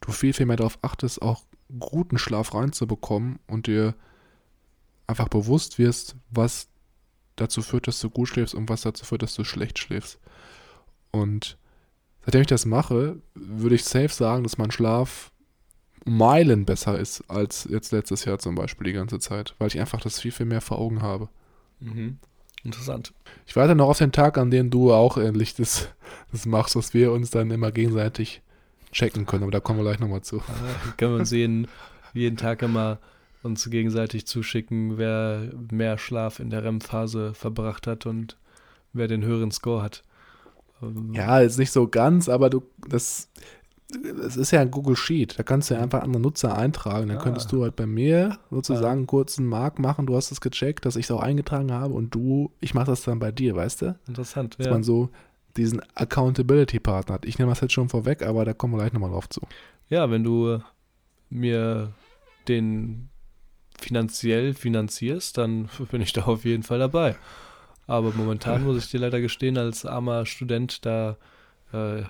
[0.00, 1.44] du viel, viel mehr darauf achtest, auch
[1.78, 3.94] guten Schlaf reinzubekommen und dir
[5.06, 6.68] einfach bewusst wirst, was
[7.36, 10.18] dazu führt, dass du gut schläfst und was dazu führt, dass du schlecht schläfst.
[11.10, 11.56] Und
[12.24, 15.30] seitdem ich das mache, würde ich safe sagen, dass mein Schlaf
[16.04, 20.00] Meilen besser ist als jetzt letztes Jahr zum Beispiel die ganze Zeit, weil ich einfach
[20.00, 21.28] das viel, viel mehr vor Augen habe.
[21.78, 22.18] Mhm.
[22.64, 23.12] Interessant.
[23.46, 25.88] Ich warte noch auf den Tag, an dem du auch ähnlich das,
[26.30, 28.42] das machst, dass wir uns dann immer gegenseitig
[28.92, 30.36] checken können, aber da kommen wir gleich nochmal zu.
[30.36, 31.66] Ja, können wir uns jeden,
[32.12, 32.98] jeden Tag immer
[33.42, 38.36] uns gegenseitig zuschicken, wer mehr Schlaf in der REM-Phase verbracht hat und
[38.92, 40.04] wer den höheren Score hat.
[40.82, 43.28] Ähm, ja, ist nicht so ganz, aber du, das,
[43.92, 45.38] das ist ja ein Google Sheet.
[45.38, 47.08] Da kannst du ja einfach andere Nutzer eintragen.
[47.08, 47.22] Dann ah.
[47.22, 50.06] könntest du halt bei mir sozusagen einen kurzen Mark machen.
[50.06, 53.02] Du hast es gecheckt, dass ich es auch eingetragen habe und du, ich mache das
[53.02, 53.98] dann bei dir, weißt du?
[54.06, 54.72] Interessant, Dass ja.
[54.72, 55.10] man so
[55.56, 57.26] diesen Accountability-Partner hat.
[57.26, 59.40] Ich nehme das jetzt schon vorweg, aber da kommen wir gleich nochmal drauf zu.
[59.88, 60.60] Ja, wenn du
[61.28, 61.92] mir
[62.48, 63.10] den
[63.78, 67.16] finanziell finanzierst, dann bin ich da auf jeden Fall dabei.
[67.86, 71.16] Aber momentan muss ich dir leider gestehen, als armer Student, da
[71.72, 72.02] äh,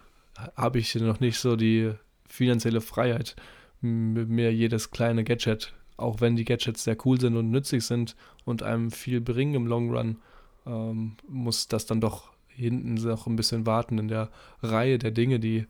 [0.56, 1.92] habe ich noch nicht so die
[2.26, 3.36] finanzielle Freiheit,
[3.80, 8.62] mir jedes kleine Gadget, auch wenn die Gadgets sehr cool sind und nützlich sind und
[8.62, 10.18] einem viel bringen im Long Run,
[10.66, 14.30] ähm, muss das dann doch hinten noch ein bisschen warten in der
[14.62, 15.66] Reihe der Dinge, die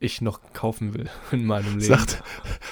[0.00, 1.80] ich noch kaufen will in meinem Leben.
[1.80, 2.22] Sagt,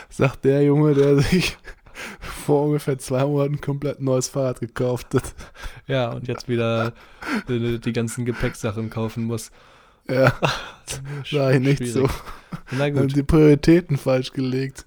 [0.08, 1.56] sagt der Junge, der sich
[2.20, 5.34] vor ungefähr zwei Monaten komplett neues Fahrrad gekauft hat.
[5.86, 6.92] Ja, und jetzt wieder
[7.48, 9.50] die, die ganzen Gepäcksachen kaufen muss.
[10.09, 10.32] Ja,
[11.50, 12.09] ich nicht so.
[12.70, 12.98] Na gut.
[12.98, 14.86] Haben die Prioritäten falsch gelegt.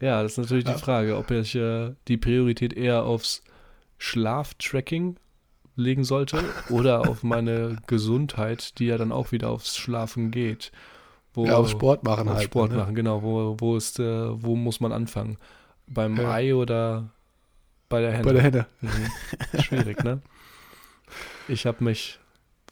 [0.00, 0.74] Ja, das ist natürlich ja.
[0.74, 3.42] die Frage, ob ich äh, die Priorität eher aufs
[3.98, 5.16] Schlaftracking
[5.76, 10.72] legen sollte oder auf meine Gesundheit, die ja dann auch wieder aufs Schlafen geht.
[11.32, 12.44] Wo, ja, auf Sport machen auf halt.
[12.44, 12.78] Sport ne?
[12.78, 13.22] machen, genau.
[13.22, 15.36] Wo, wo, ist, äh, wo muss man anfangen?
[15.86, 16.30] Beim ja.
[16.30, 17.10] Ei oder
[17.88, 18.24] bei der Henne?
[18.24, 18.66] Bei der Henne.
[18.80, 19.60] Mhm.
[19.60, 20.20] Schwierig, ne?
[21.46, 22.18] Ich habe mich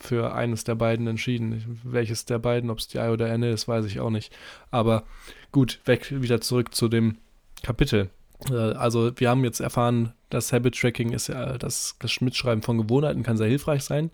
[0.03, 1.81] für eines der beiden entschieden.
[1.85, 4.35] Welches der beiden, ob es die Ei oder Henne ist, weiß ich auch nicht.
[4.71, 5.05] Aber
[5.51, 7.19] gut, weg wieder zurück zu dem
[7.63, 8.11] Kapitel.
[8.51, 12.79] Äh, also wir haben jetzt erfahren, dass Habit Tracking ist ja, das, das Mitschreiben von
[12.79, 14.11] Gewohnheiten kann sehr hilfreich sein.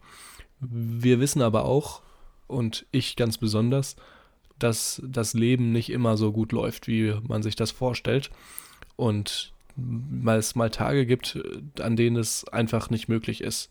[0.60, 2.02] Wir wissen aber auch,
[2.48, 3.96] und ich ganz besonders,
[4.58, 8.30] dass das Leben nicht immer so gut läuft, wie man sich das vorstellt.
[8.96, 11.38] Und weil es mal Tage gibt,
[11.78, 13.70] an denen es einfach nicht möglich ist,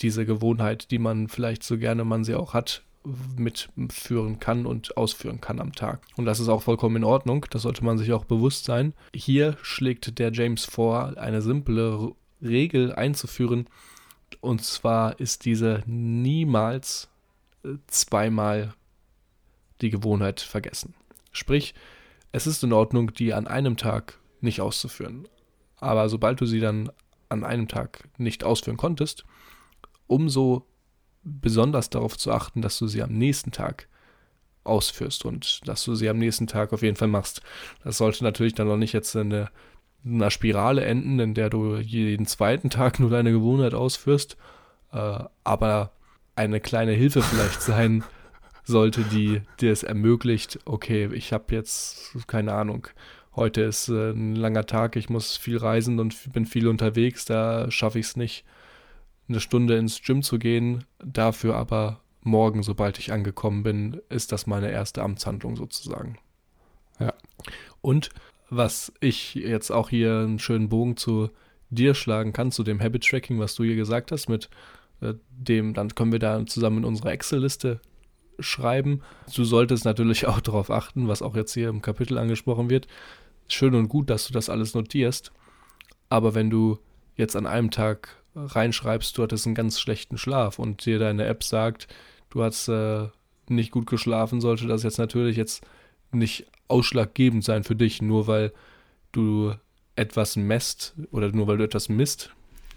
[0.00, 2.82] diese Gewohnheit, die man vielleicht so gerne man sie auch hat,
[3.36, 6.02] mitführen kann und ausführen kann am Tag.
[6.16, 8.92] Und das ist auch vollkommen in Ordnung, das sollte man sich auch bewusst sein.
[9.14, 12.12] Hier schlägt der James vor, eine simple
[12.42, 13.68] Regel einzuführen,
[14.40, 17.08] und zwar ist diese niemals
[17.64, 18.74] äh, zweimal
[19.80, 20.94] die Gewohnheit vergessen.
[21.32, 21.74] Sprich,
[22.32, 25.26] es ist in Ordnung, die an einem Tag nicht auszuführen.
[25.76, 26.90] Aber sobald du sie dann
[27.28, 29.24] an einem Tag nicht ausführen konntest,
[30.08, 30.66] umso
[31.22, 33.88] besonders darauf zu achten, dass du sie am nächsten Tag
[34.64, 37.42] ausführst und dass du sie am nächsten Tag auf jeden Fall machst.
[37.84, 39.46] Das sollte natürlich dann noch nicht jetzt in
[40.04, 44.36] einer Spirale enden, in der du jeden zweiten Tag nur deine Gewohnheit ausführst,
[44.92, 45.92] äh, aber
[46.36, 48.04] eine kleine Hilfe vielleicht sein
[48.64, 52.86] sollte, die dir es ermöglicht, okay, ich habe jetzt keine Ahnung,
[53.34, 57.70] heute ist äh, ein langer Tag, ich muss viel reisen und bin viel unterwegs, da
[57.70, 58.44] schaffe ich es nicht
[59.28, 64.46] eine Stunde ins Gym zu gehen, dafür aber morgen, sobald ich angekommen bin, ist das
[64.46, 66.18] meine erste Amtshandlung sozusagen.
[66.98, 67.14] Ja.
[67.80, 68.10] Und
[68.50, 71.30] was ich jetzt auch hier einen schönen Bogen zu
[71.70, 74.48] dir schlagen kann, zu dem Habit Tracking, was du hier gesagt hast, mit
[75.00, 77.80] äh, dem, dann können wir da zusammen in unsere Excel-Liste
[78.38, 79.02] schreiben.
[79.34, 82.88] Du solltest natürlich auch darauf achten, was auch jetzt hier im Kapitel angesprochen wird.
[83.48, 85.32] Schön und gut, dass du das alles notierst.
[86.08, 86.78] Aber wenn du
[87.16, 91.42] jetzt an einem Tag reinschreibst, du hattest einen ganz schlechten Schlaf und dir deine App
[91.42, 91.88] sagt,
[92.30, 93.08] du hast äh,
[93.48, 95.64] nicht gut geschlafen, sollte das jetzt natürlich jetzt
[96.12, 98.52] nicht ausschlaggebend sein für dich, nur weil
[99.12, 99.54] du
[99.96, 102.30] etwas messt oder nur weil du etwas misst,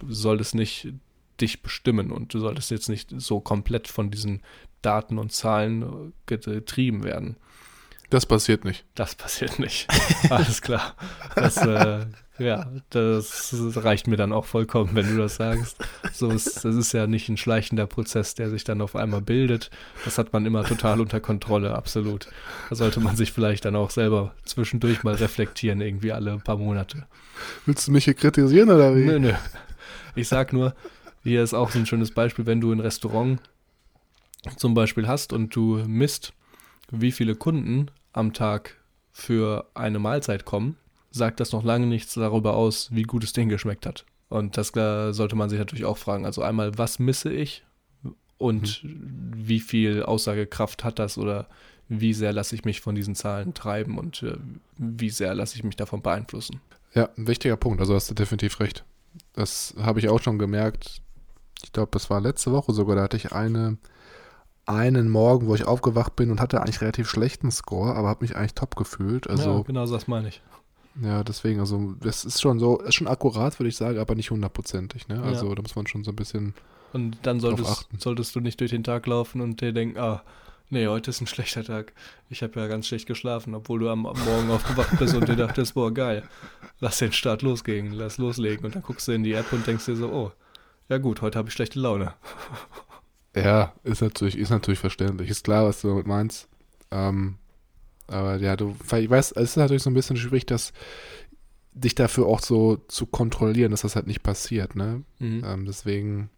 [0.07, 0.93] soll es nicht
[1.39, 4.41] dich bestimmen und du solltest jetzt nicht so komplett von diesen
[4.82, 7.38] Daten und Zahlen getrieben werden.
[8.09, 8.86] Das passiert nicht.
[8.93, 9.88] Das passiert nicht.
[10.30, 10.95] Alles klar.
[11.36, 12.05] Das, äh,
[12.41, 15.77] ja, das reicht mir dann auch vollkommen, wenn du das sagst.
[16.13, 19.69] So ist, das ist ja nicht ein schleichender Prozess, der sich dann auf einmal bildet.
[20.05, 22.27] Das hat man immer total unter Kontrolle, absolut.
[22.69, 27.05] Da sollte man sich vielleicht dann auch selber zwischendurch mal reflektieren, irgendwie alle paar Monate.
[27.65, 29.05] Willst du mich hier kritisieren oder wie?
[29.05, 29.33] Nö, nö.
[30.15, 30.75] Ich sag nur,
[31.23, 33.39] hier ist auch so ein schönes Beispiel, wenn du ein Restaurant
[34.57, 36.33] zum Beispiel hast und du misst,
[36.89, 38.75] wie viele Kunden am Tag
[39.11, 40.77] für eine Mahlzeit kommen,
[41.12, 44.05] sagt das noch lange nichts darüber aus, wie gut es denen geschmeckt hat.
[44.30, 46.26] Und das sollte man sich natürlich auch fragen.
[46.26, 47.64] Also einmal, was misse ich
[48.38, 49.34] und mhm.
[49.36, 51.47] wie viel Aussagekraft hat das oder
[51.89, 54.38] wie sehr lasse ich mich von diesen Zahlen treiben und äh,
[54.78, 56.62] wie sehr lasse ich mich davon beeinflussen.
[56.93, 57.82] Ja, ein wichtiger Punkt.
[57.82, 58.86] Also hast du definitiv recht.
[59.34, 61.01] Das habe ich auch schon gemerkt.
[61.64, 62.95] Ich glaube, das war letzte Woche sogar.
[62.95, 63.78] Da hatte ich eine,
[64.66, 68.38] einen Morgen, wo ich aufgewacht bin und hatte eigentlich relativ schlechten Score, aber habe mich
[68.38, 69.30] eigentlich top gefühlt.
[69.30, 70.41] Also, ja, genau das meine ich.
[71.01, 74.31] Ja, deswegen, also das ist schon so, ist schon akkurat, würde ich sagen, aber nicht
[74.31, 75.07] hundertprozentig.
[75.07, 75.21] Ne?
[75.21, 75.55] Also ja.
[75.55, 76.53] da muss man schon so ein bisschen.
[76.93, 80.23] Und dann solltest, solltest du nicht durch den Tag laufen und dir denken, ah,
[80.69, 81.93] nee, heute ist ein schlechter Tag.
[82.29, 85.75] Ich habe ja ganz schlecht geschlafen, obwohl du am Morgen aufgewacht bist und dir dachtest,
[85.75, 86.23] boah, geil,
[86.79, 88.65] lass den Start losgehen, lass loslegen.
[88.65, 90.31] Und dann guckst du in die App und denkst dir so, oh,
[90.89, 92.13] ja gut, heute habe ich schlechte Laune.
[93.33, 95.29] Ja, ist natürlich, ist natürlich verständlich.
[95.29, 96.49] Ist klar, was du damit meinst.
[96.91, 97.37] Ähm,
[98.12, 100.74] aber ja, du, ich weiß, es ist natürlich so ein bisschen schwierig, dass
[101.74, 105.03] dich dafür auch so zu kontrollieren, dass das halt nicht passiert, ne?
[105.20, 105.43] Mhm.
[105.45, 106.30] Ähm, deswegen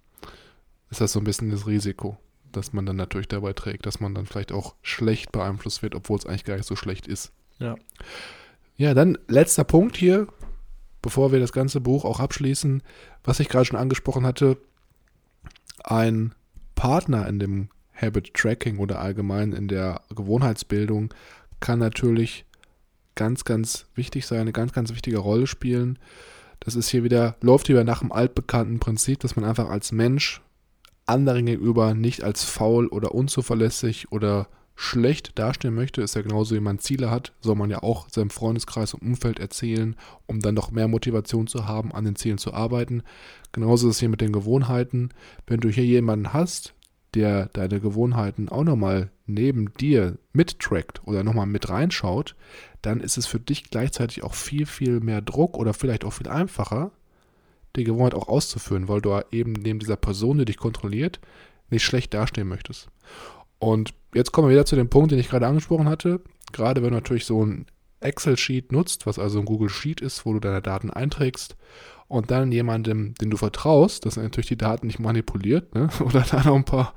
[0.89, 2.17] ist das so ein bisschen das Risiko,
[2.51, 6.17] dass man dann natürlich dabei trägt, dass man dann vielleicht auch schlecht beeinflusst wird, obwohl
[6.19, 7.31] es eigentlich gar nicht so schlecht ist.
[7.59, 7.75] Ja.
[8.75, 10.27] Ja, dann letzter Punkt hier,
[11.01, 12.83] bevor wir das ganze Buch auch abschließen,
[13.23, 14.57] was ich gerade schon angesprochen hatte,
[15.83, 16.33] ein
[16.75, 21.13] Partner in dem Habit Tracking oder allgemein in der Gewohnheitsbildung
[21.63, 22.45] kann natürlich
[23.15, 25.97] ganz, ganz wichtig sein, eine ganz, ganz wichtige Rolle spielen.
[26.59, 30.41] Das ist hier wieder, läuft wieder nach dem altbekannten Prinzip, dass man einfach als Mensch
[31.05, 36.59] anderen gegenüber nicht als faul oder unzuverlässig oder schlecht dastehen möchte, ist ja genauso, wie
[36.59, 39.95] man Ziele hat, soll man ja auch seinem Freundeskreis und Umfeld erzählen,
[40.25, 43.03] um dann noch mehr Motivation zu haben, an den Zielen zu arbeiten.
[43.53, 45.09] Genauso ist es hier mit den Gewohnheiten.
[45.47, 46.73] Wenn du hier jemanden hast,
[47.13, 52.35] der deine Gewohnheiten auch nochmal neben dir mittrackt oder nochmal mit reinschaut,
[52.81, 56.27] dann ist es für dich gleichzeitig auch viel, viel mehr Druck oder vielleicht auch viel
[56.27, 56.91] einfacher,
[57.75, 61.19] die Gewohnheit auch auszuführen, weil du eben neben dieser Person, die dich kontrolliert,
[61.69, 62.89] nicht schlecht dastehen möchtest.
[63.59, 66.21] Und jetzt kommen wir wieder zu dem Punkt, den ich gerade angesprochen hatte.
[66.51, 67.65] Gerade wenn du natürlich so ein
[68.01, 71.55] Excel-Sheet nutzt, was also ein Google Sheet ist, wo du deine Daten einträgst
[72.13, 76.21] und dann jemandem, den du vertraust, dass er natürlich die Daten nicht manipuliert ne, oder
[76.21, 76.93] da noch ein paar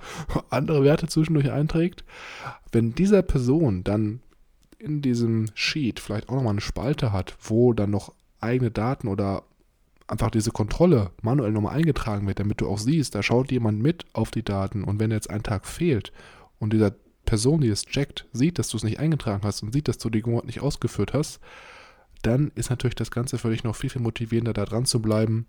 [0.50, 2.04] andere Werte zwischendurch einträgt,
[2.70, 4.20] wenn dieser Person dann
[4.78, 9.44] in diesem Sheet vielleicht auch nochmal eine Spalte hat, wo dann noch eigene Daten oder
[10.06, 14.04] einfach diese Kontrolle manuell nochmal eingetragen wird, damit du auch siehst, da schaut jemand mit
[14.12, 16.12] auf die Daten und wenn jetzt ein Tag fehlt
[16.58, 16.92] und dieser
[17.24, 20.10] Person, die es checkt, sieht, dass du es nicht eingetragen hast und sieht, dass du
[20.10, 21.40] die Gewohnheit nicht ausgeführt hast,
[22.27, 25.47] dann ist natürlich das Ganze für dich noch viel, viel motivierender, da dran zu bleiben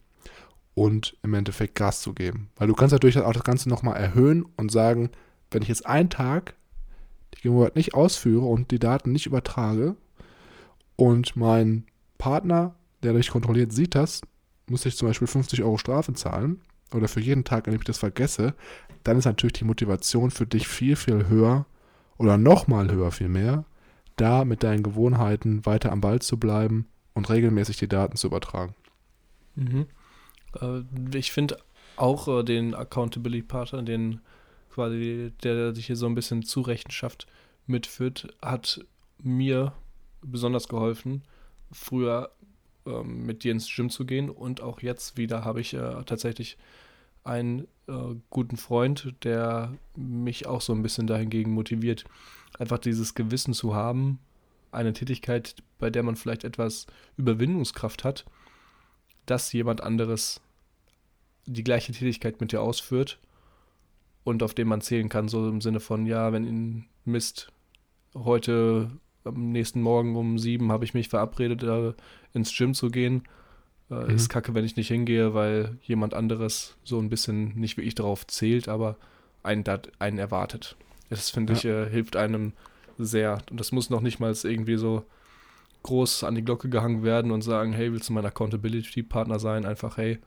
[0.73, 2.49] und im Endeffekt Gas zu geben.
[2.55, 5.09] Weil du kannst natürlich auch das Ganze nochmal erhöhen und sagen,
[5.49, 6.55] wenn ich jetzt einen Tag
[7.33, 9.95] die Gewohnheit nicht ausführe und die Daten nicht übertrage
[10.95, 11.85] und mein
[12.17, 14.21] Partner, der dich kontrolliert, sieht das,
[14.67, 16.61] muss ich zum Beispiel 50 Euro Strafe zahlen
[16.93, 18.53] oder für jeden Tag, an dem ich das vergesse,
[19.03, 21.65] dann ist natürlich die Motivation für dich viel, viel höher
[22.17, 23.65] oder nochmal höher vielmehr,
[24.17, 28.75] da mit deinen Gewohnheiten weiter am Ball zu bleiben und regelmäßig die Daten zu übertragen.
[29.55, 29.87] Mhm.
[30.61, 30.81] Äh,
[31.17, 31.57] ich finde
[31.95, 34.21] auch äh, den Accountability-Partner, den
[34.69, 37.27] quasi, der sich hier so ein bisschen zu Rechenschaft
[37.65, 38.85] mitführt, hat
[39.21, 39.73] mir
[40.21, 41.23] besonders geholfen,
[41.71, 42.31] früher
[42.85, 46.57] ähm, mit dir ins Gym zu gehen und auch jetzt wieder habe ich äh, tatsächlich
[47.23, 52.05] einen äh, guten Freund, der mich auch so ein bisschen dahingegen motiviert,
[52.59, 54.19] einfach dieses Gewissen zu haben,
[54.71, 58.25] eine Tätigkeit, bei der man vielleicht etwas Überwindungskraft hat,
[59.25, 60.41] dass jemand anderes
[61.45, 63.19] die gleiche Tätigkeit mit dir ausführt
[64.23, 67.51] und auf den man zählen kann, so im Sinne von, ja, wenn ihn Mist,
[68.13, 68.91] heute
[69.23, 71.93] am nächsten Morgen um sieben habe ich mich verabredet, äh,
[72.33, 73.23] ins Gym zu gehen.
[73.89, 74.09] Äh, mhm.
[74.09, 77.95] Ist kacke, wenn ich nicht hingehe, weil jemand anderes so ein bisschen nicht wie ich
[77.95, 78.97] darauf zählt, aber
[79.43, 79.63] einen,
[79.99, 80.75] einen erwartet.
[81.09, 81.59] Das finde ja.
[81.59, 82.53] ich, äh, hilft einem
[82.97, 83.39] sehr.
[83.49, 85.05] Und das muss noch nicht mal irgendwie so
[85.83, 89.65] groß an die Glocke gehangen werden und sagen, hey, willst du mein Accountability-Partner sein?
[89.65, 90.19] Einfach, hey,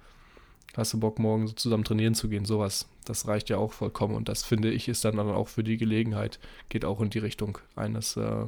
[0.76, 2.44] hast du Bock, morgen so zusammen trainieren zu gehen?
[2.44, 2.88] Sowas.
[3.04, 4.14] Das reicht ja auch vollkommen.
[4.14, 6.38] Und das finde ich ist dann auch für die Gelegenheit,
[6.68, 8.46] geht auch in die Richtung eines, äh,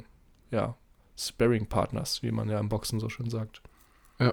[0.50, 0.76] ja,
[1.18, 3.60] Sparring-Partners, wie man ja im Boxen so schön sagt.
[4.18, 4.32] Ja.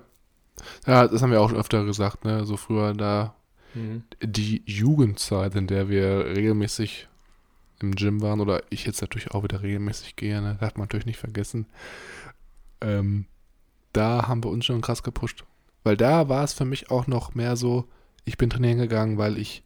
[0.86, 2.46] Ja, das haben wir auch öfter gesagt, ne?
[2.46, 3.36] So früher da
[3.74, 4.04] mhm.
[4.22, 7.08] die Jugendzeit, in der wir regelmäßig
[7.82, 10.58] im Gym waren oder ich jetzt natürlich auch wieder regelmäßig gehe, ne?
[10.60, 11.66] darf man natürlich nicht vergessen.
[12.82, 13.26] Ähm,
[13.94, 15.46] da haben wir uns schon krass gepusht.
[15.84, 17.88] Weil da war es für mich auch noch mehr so,
[18.26, 19.64] ich bin trainieren gegangen, weil ich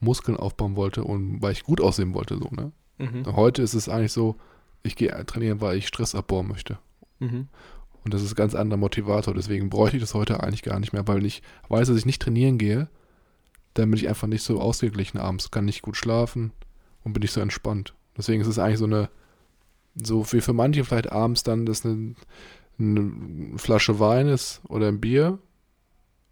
[0.00, 2.72] Muskeln aufbauen wollte und weil ich gut aussehen wollte, so, ne?
[2.98, 3.36] Mhm.
[3.36, 4.36] Heute ist es eigentlich so,
[4.82, 6.78] ich gehe trainieren, weil ich Stress abbauen möchte.
[7.18, 7.48] Mhm.
[8.04, 9.34] Und das ist ein ganz anderer Motivator.
[9.34, 12.22] Deswegen bräuchte ich das heute eigentlich gar nicht mehr, weil ich weiß, dass ich nicht
[12.22, 12.88] trainieren gehe,
[13.74, 16.52] dann bin ich einfach nicht so ausgeglichen abends, kann nicht gut schlafen,
[17.04, 17.94] und bin ich so entspannt.
[18.16, 19.08] Deswegen ist es eigentlich so eine
[19.94, 22.14] so wie für manche vielleicht abends dann das eine,
[22.78, 25.38] eine Flasche Wein ist oder ein Bier,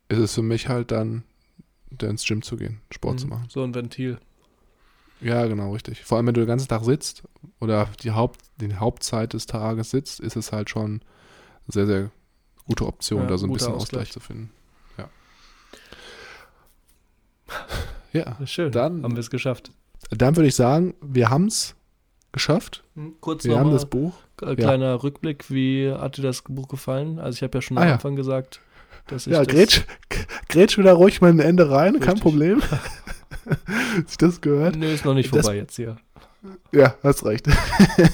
[0.08, 1.24] ist es für mich halt dann,
[1.90, 3.18] da ins Gym zu gehen, Sport Mhm.
[3.18, 3.44] zu machen.
[3.48, 4.18] So ein Ventil.
[5.20, 6.02] Ja, genau, richtig.
[6.04, 7.24] Vor allem, wenn du den ganzen Tag sitzt
[7.60, 11.02] oder die, Haupt, die Hauptzeit des Tages sitzt, ist es halt schon
[11.70, 12.10] sehr, sehr
[12.66, 14.02] gute Option, Ja, da so ein bisschen Ausgleich.
[14.02, 14.50] Ausgleich zu finden.
[14.98, 15.08] Ja.
[18.12, 18.72] Ja, Schön.
[18.72, 19.70] Dann- haben wir es geschafft.
[20.10, 21.76] dann würde ich sagen, wir haben es
[22.32, 22.82] geschafft.
[23.20, 24.14] Kurz Wir haben das Buch.
[24.36, 25.48] kleiner Rückblick.
[25.50, 27.18] Wie hat dir das Buch gefallen?
[27.20, 27.94] Also ich habe ja schon Ah, am ja.
[27.94, 28.60] Anfang gesagt,
[29.06, 29.82] dass ich Ja, das, grätsch,
[30.48, 32.22] grätsch wieder ruhig mal ein Ende rein, kein Richtig.
[32.22, 32.62] Problem.
[34.04, 34.74] Hast du das gehört?
[34.76, 35.96] Nö, ist noch nicht Das- vorbei jetzt hier.
[36.72, 37.46] Ja, hast recht.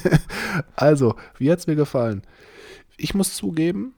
[0.77, 2.23] also, wie hat es mir gefallen?
[2.97, 3.95] Ich muss zugeben,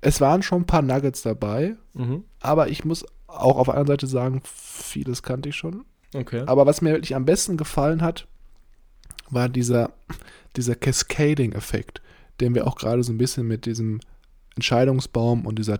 [0.00, 2.24] es waren schon ein paar Nuggets dabei, Mhm.
[2.40, 5.84] aber ich muss auch auf der anderen Seite sagen, vieles kannte ich schon.
[6.14, 6.44] Okay.
[6.46, 8.26] Aber was mir wirklich am besten gefallen hat,
[9.30, 9.92] war dieser,
[10.56, 12.00] dieser Cascading-Effekt,
[12.40, 14.00] den wir auch gerade so ein bisschen mit diesem
[14.56, 15.78] Entscheidungsbaum und dieser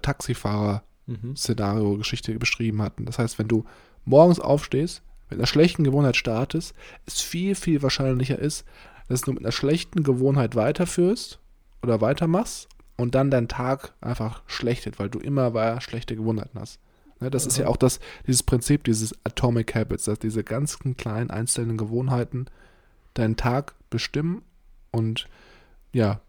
[1.08, 2.38] Taxifahrer-Szenario-Geschichte Mhm.
[2.38, 3.06] beschrieben hatten.
[3.06, 3.64] Das heißt, wenn du
[4.04, 6.74] morgens aufstehst, mit einer schlechten Gewohnheit startest,
[7.06, 8.64] es viel, viel wahrscheinlicher ist,
[9.08, 11.38] dass du mit einer schlechten Gewohnheit weiterführst
[11.82, 16.58] oder weitermachst und dann dein Tag einfach schlecht wird, weil du immer weiter schlechte Gewohnheiten
[16.58, 16.80] hast.
[17.20, 17.72] Ne, das ist ja Aha.
[17.72, 22.46] auch das, dieses Prinzip, dieses Atomic Habits, dass diese ganzen kleinen einzelnen Gewohnheiten
[23.14, 24.42] deinen Tag bestimmen
[24.90, 25.28] und
[25.92, 26.20] ja,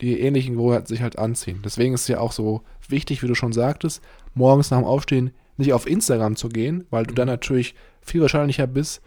[0.00, 1.60] die ähnlichen Gewohnheiten sich halt anziehen.
[1.64, 4.02] Deswegen ist es ja auch so wichtig, wie du schon sagtest,
[4.34, 8.66] morgens nach dem Aufstehen nicht auf Instagram zu gehen, weil du dann natürlich viel wahrscheinlicher
[8.66, 9.02] bist,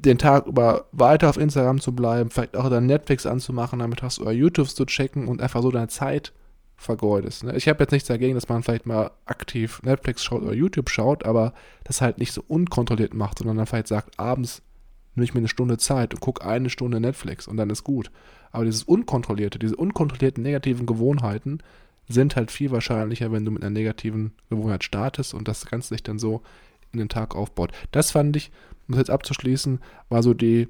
[0.00, 4.18] den Tag über weiter auf Instagram zu bleiben, vielleicht auch dann Netflix anzumachen, damit hast
[4.18, 6.32] du YouTube zu checken und einfach so deine Zeit
[6.76, 7.44] vergeudest.
[7.44, 7.56] Ne?
[7.56, 11.24] Ich habe jetzt nichts dagegen, dass man vielleicht mal aktiv Netflix schaut oder YouTube schaut,
[11.24, 14.62] aber das halt nicht so unkontrolliert macht, sondern dann vielleicht sagt, abends
[15.14, 18.10] nehme ich mir eine Stunde Zeit und gucke eine Stunde Netflix und dann ist gut.
[18.50, 21.58] Aber dieses Unkontrollierte, diese unkontrollierten negativen Gewohnheiten
[22.08, 26.02] sind halt viel wahrscheinlicher, wenn du mit einer negativen Gewohnheit startest und das Ganze sich
[26.02, 26.42] dann so
[26.94, 27.72] in den Tag aufbaut.
[27.92, 28.50] Das fand ich,
[28.88, 30.68] um das jetzt abzuschließen, war so die,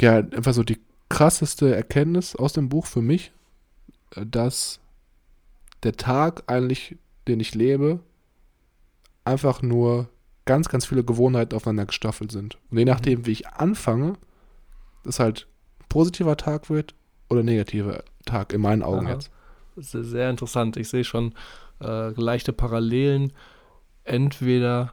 [0.00, 3.32] ja, einfach so die krasseste Erkenntnis aus dem Buch für mich,
[4.14, 4.80] dass
[5.82, 6.96] der Tag eigentlich,
[7.26, 8.00] den ich lebe,
[9.24, 10.08] einfach nur
[10.44, 12.58] ganz, ganz viele Gewohnheiten aufeinander gestaffelt sind.
[12.70, 14.14] Und je nachdem, wie ich anfange,
[15.04, 15.46] das halt
[15.80, 16.94] ein positiver Tag wird
[17.28, 19.14] oder ein negativer Tag, in meinen Augen Aha.
[19.14, 19.30] jetzt.
[19.76, 20.76] Sehr interessant.
[20.76, 21.34] Ich sehe schon
[21.80, 23.32] äh, leichte Parallelen.
[24.10, 24.92] Entweder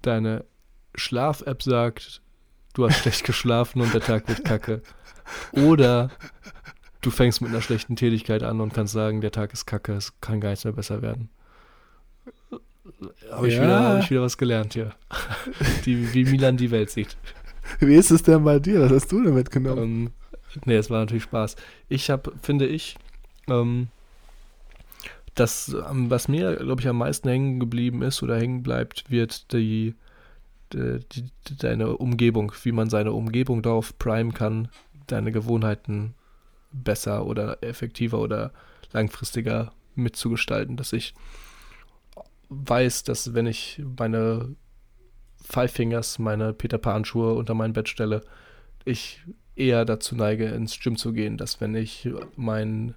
[0.00, 0.44] deine
[0.94, 2.22] Schlaf-App sagt,
[2.72, 4.80] du hast schlecht geschlafen und der Tag wird kacke.
[5.52, 6.10] Oder
[7.02, 10.18] du fängst mit einer schlechten Tätigkeit an und kannst sagen, der Tag ist kacke, es
[10.22, 11.28] kann gar nichts mehr besser werden.
[13.30, 13.62] Habe ich, Ja.
[13.62, 14.94] wieder, hab ich wieder was gelernt hier.
[15.84, 17.16] Die, wie Milan die Welt sieht.
[17.80, 18.80] Wie ist es denn bei dir?
[18.80, 19.82] Was hast du denn mitgenommen?
[19.82, 20.12] Ähm,
[20.64, 21.56] nee, es war natürlich Spaß.
[21.90, 22.96] Ich habe, finde ich,
[23.48, 23.88] ähm,
[25.36, 29.52] das, ähm, was mir, glaube ich, am meisten hängen geblieben ist oder hängen bleibt, wird
[29.52, 29.94] die,
[30.72, 34.68] die, die, deine Umgebung, wie man seine Umgebung darauf primen kann,
[35.06, 36.14] deine Gewohnheiten
[36.72, 38.52] besser oder effektiver oder
[38.92, 41.14] langfristiger mitzugestalten, dass ich
[42.48, 44.54] weiß, dass wenn ich meine
[45.42, 48.22] Five Fingers, meine Peter Pan Schuhe unter mein Bett stelle,
[48.84, 49.20] ich
[49.54, 52.94] eher dazu neige, ins Gym zu gehen, dass wenn ich meinen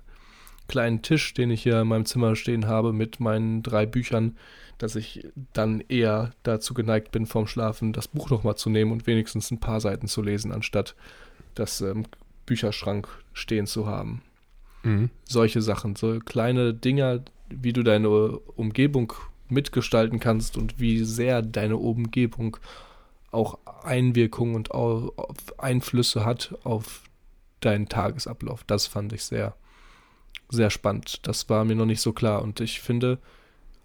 [0.69, 4.37] kleinen Tisch, den ich hier in meinem Zimmer stehen habe, mit meinen drei Büchern,
[4.77, 9.05] dass ich dann eher dazu geneigt bin, vorm Schlafen das Buch nochmal zu nehmen und
[9.05, 10.95] wenigstens ein paar Seiten zu lesen, anstatt
[11.53, 12.05] das ähm,
[12.45, 14.21] Bücherschrank stehen zu haben.
[14.83, 15.09] Mhm.
[15.25, 19.11] Solche Sachen, so kleine Dinger, wie du deine Umgebung
[19.49, 22.57] mitgestalten kannst und wie sehr deine Umgebung
[23.31, 24.71] auch Einwirkungen und
[25.57, 27.03] Einflüsse hat auf
[27.59, 28.63] deinen Tagesablauf.
[28.63, 29.55] Das fand ich sehr,
[30.49, 31.27] sehr spannend.
[31.27, 32.41] Das war mir noch nicht so klar.
[32.41, 33.19] Und ich finde,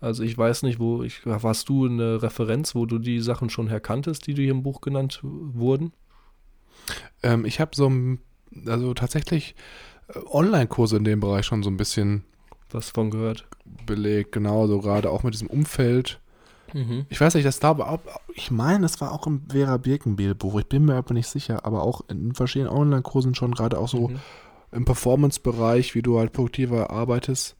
[0.00, 3.68] also ich weiß nicht, wo ich, warst du eine Referenz, wo du die Sachen schon
[3.68, 5.92] herkanntest, die du hier im Buch genannt wurden?
[7.22, 8.18] Ähm, ich habe so, ein-
[8.66, 9.54] also tatsächlich
[10.08, 12.24] äh, Online-Kurse in dem Bereich schon so ein bisschen
[12.70, 13.46] Was von gehört?
[13.86, 16.20] belegt, genau, so gerade auch mit diesem Umfeld.
[16.74, 17.06] Mhm.
[17.08, 18.00] Ich weiß nicht, das glaube auch,
[18.34, 21.64] ich meine, das war auch im Vera Birkenbiel Buch, ich bin mir aber nicht sicher,
[21.64, 24.18] aber auch in verschiedenen Online-Kursen schon gerade auch so Mhm.
[24.74, 27.56] Im Performance-Bereich, wie du halt produktiver arbeitest,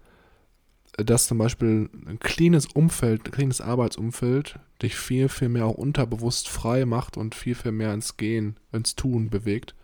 [0.98, 5.74] äh, dass zum Beispiel ein cleanes Umfeld, ein cleanes Arbeitsumfeld dich viel, viel mehr auch
[5.74, 9.74] unterbewusst frei macht und viel, viel mehr ins Gehen, ins Tun bewegt.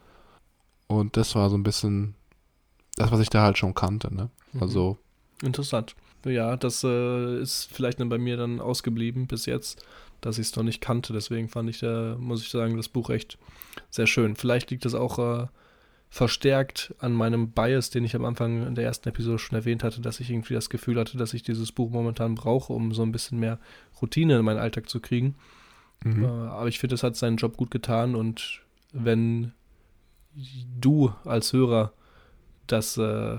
[0.89, 2.15] Und das war so ein bisschen
[2.97, 4.31] das, was ich da halt schon kannte, ne?
[4.53, 4.63] Mhm.
[4.63, 4.99] Also,
[5.43, 5.95] Interessant.
[6.27, 9.87] Ja, das äh, ist vielleicht dann bei mir dann ausgeblieben bis jetzt,
[10.21, 11.15] dass ich es noch nicht kannte.
[11.15, 13.39] Deswegen fand ich, da, muss ich sagen, das Buch echt
[13.89, 14.37] sehr schön.
[14.37, 15.47] Vielleicht liegt es auch äh,
[16.13, 20.01] verstärkt an meinem Bias, den ich am Anfang in der ersten Episode schon erwähnt hatte,
[20.01, 23.13] dass ich irgendwie das Gefühl hatte, dass ich dieses Buch momentan brauche, um so ein
[23.13, 23.61] bisschen mehr
[24.03, 25.37] Routine in meinen Alltag zu kriegen.
[26.03, 26.25] Mhm.
[26.25, 28.61] Äh, aber ich finde, es hat seinen Job gut getan und
[28.93, 29.53] wenn
[30.81, 31.93] du als Hörer
[32.67, 33.39] das äh,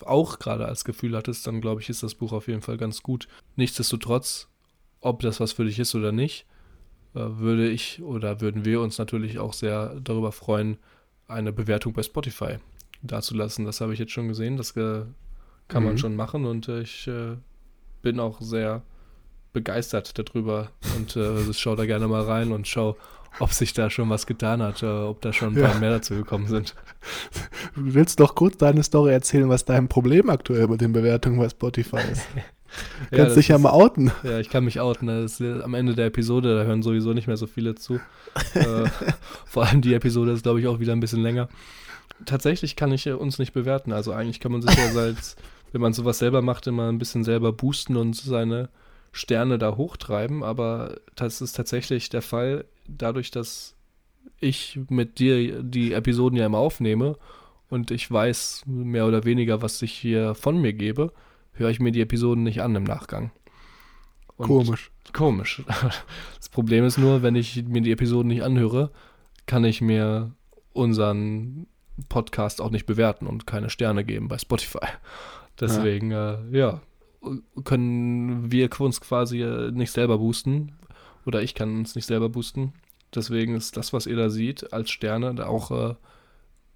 [0.00, 3.02] auch gerade als Gefühl hattest, dann glaube ich, ist das Buch auf jeden Fall ganz
[3.02, 3.28] gut.
[3.56, 4.48] Nichtsdestotrotz,
[5.00, 6.46] ob das was für dich ist oder nicht,
[7.14, 10.78] äh, würde ich oder würden wir uns natürlich auch sehr darüber freuen,
[11.32, 12.56] eine Bewertung bei Spotify
[13.02, 13.64] dazulassen.
[13.64, 15.02] Das habe ich jetzt schon gesehen, das äh,
[15.68, 15.88] kann mhm.
[15.88, 17.36] man schon machen und äh, ich äh,
[18.02, 18.82] bin auch sehr
[19.52, 22.96] begeistert darüber und äh, schau da gerne mal rein und schau,
[23.38, 25.80] ob sich da schon was getan hat, äh, ob da schon ein paar ja.
[25.80, 26.74] mehr dazu gekommen sind.
[27.74, 31.48] Du willst doch kurz deine Story erzählen, was dein Problem aktuell mit den Bewertungen bei
[31.48, 32.26] Spotify ist.
[33.10, 34.10] Du kannst ja, dich ja mal outen.
[34.22, 35.08] Ja, ich kann mich outen.
[35.08, 38.00] Das ist am Ende der Episode, da hören sowieso nicht mehr so viele zu.
[38.54, 38.84] äh,
[39.46, 41.48] vor allem die Episode ist, glaube ich, auch wieder ein bisschen länger.
[42.24, 43.92] Tatsächlich kann ich uns nicht bewerten.
[43.92, 45.36] Also eigentlich kann man sich ja, als,
[45.72, 48.68] wenn man sowas selber macht, immer ein bisschen selber boosten und seine
[49.12, 50.42] Sterne da hochtreiben.
[50.42, 53.74] Aber das ist tatsächlich der Fall, dadurch, dass
[54.38, 57.16] ich mit dir die Episoden ja immer aufnehme
[57.68, 61.12] und ich weiß mehr oder weniger, was ich hier von mir gebe
[61.52, 63.30] höre ich mir die Episoden nicht an im Nachgang.
[64.36, 64.90] Und komisch.
[65.12, 65.62] Komisch.
[66.36, 68.90] Das Problem ist nur, wenn ich mir die Episoden nicht anhöre,
[69.46, 70.32] kann ich mir
[70.74, 71.66] unseren
[72.10, 74.86] Podcast auch nicht bewerten und keine Sterne geben bei Spotify.
[75.60, 76.80] Deswegen, ja, äh, ja
[77.64, 80.72] können wir uns quasi äh, nicht selber boosten.
[81.24, 82.72] Oder ich kann uns nicht selber boosten.
[83.14, 85.94] Deswegen ist das, was ihr da seht, als Sterne auch äh,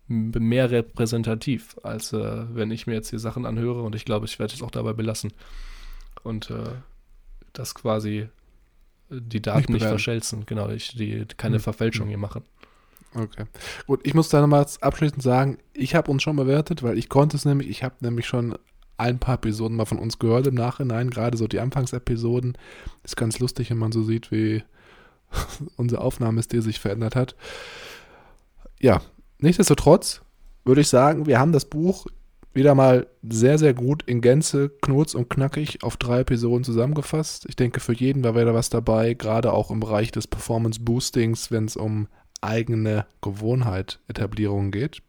[0.09, 4.39] mehr repräsentativ, als äh, wenn ich mir jetzt hier Sachen anhöre und ich glaube, ich
[4.39, 5.33] werde es auch dabei belassen.
[6.23, 6.71] Und äh,
[7.53, 8.29] das quasi äh,
[9.11, 11.63] die Daten nicht, nicht verschelzen, genau, ich die keine hm.
[11.63, 12.43] Verfälschung hier machen.
[13.15, 13.45] Okay.
[13.87, 17.37] Gut, ich muss da nochmal abschließend sagen, ich habe uns schon bewertet, weil ich konnte
[17.37, 18.57] es nämlich, ich habe nämlich schon
[18.99, 22.57] ein paar Episoden mal von uns gehört im Nachhinein, gerade so die Anfangsepisoden.
[23.05, 24.63] Ist ganz lustig, wenn man so sieht, wie
[25.77, 27.37] unser Aufnahmestil sich verändert hat.
[28.79, 29.01] Ja,
[29.47, 30.22] nichtsdestotrotz
[30.64, 32.07] würde ich sagen, wir haben das Buch
[32.53, 37.47] wieder mal sehr, sehr gut in Gänze, knurz und knackig auf drei Episoden zusammengefasst.
[37.49, 41.51] Ich denke, für jeden war wieder was dabei, gerade auch im Bereich des Performance Boostings,
[41.51, 42.09] wenn es um
[42.40, 45.03] eigene Gewohnheit Etablierungen geht.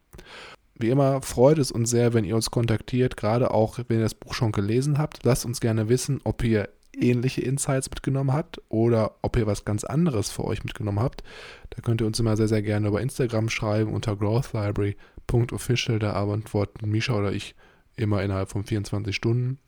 [0.78, 4.14] Wie immer freut es uns sehr, wenn ihr uns kontaktiert, gerade auch wenn ihr das
[4.14, 5.24] Buch schon gelesen habt.
[5.24, 9.84] Lasst uns gerne wissen, ob ihr ähnliche Insights mitgenommen habt oder ob ihr was ganz
[9.84, 11.22] anderes für euch mitgenommen habt.
[11.70, 15.98] Da könnt ihr uns immer sehr, sehr gerne über Instagram schreiben unter growthlibrary.official.
[15.98, 17.54] Da antworten Misha oder ich
[17.96, 19.58] immer innerhalb von 24 Stunden.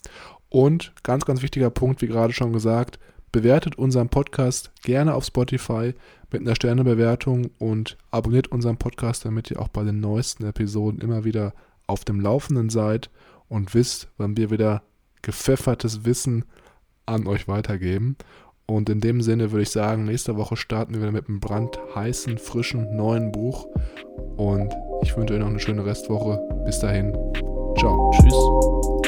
[0.48, 2.98] Und ganz, ganz wichtiger Punkt, wie gerade schon gesagt,
[3.32, 5.94] bewertet unseren Podcast gerne auf Spotify
[6.32, 11.24] mit einer Sternebewertung und abonniert unseren Podcast, damit ihr auch bei den neuesten Episoden immer
[11.24, 11.54] wieder
[11.86, 13.10] auf dem Laufenden seid
[13.48, 14.82] und wisst, wann wir wieder
[15.22, 16.44] gepfeffertes Wissen
[17.10, 18.16] an euch weitergeben.
[18.66, 22.38] Und in dem Sinne würde ich sagen, nächste Woche starten wir wieder mit einem brandheißen,
[22.38, 23.66] frischen, neuen Buch.
[24.36, 26.40] Und ich wünsche euch noch eine schöne Restwoche.
[26.64, 27.12] Bis dahin.
[27.76, 28.12] Ciao.
[28.14, 28.99] Tschüss.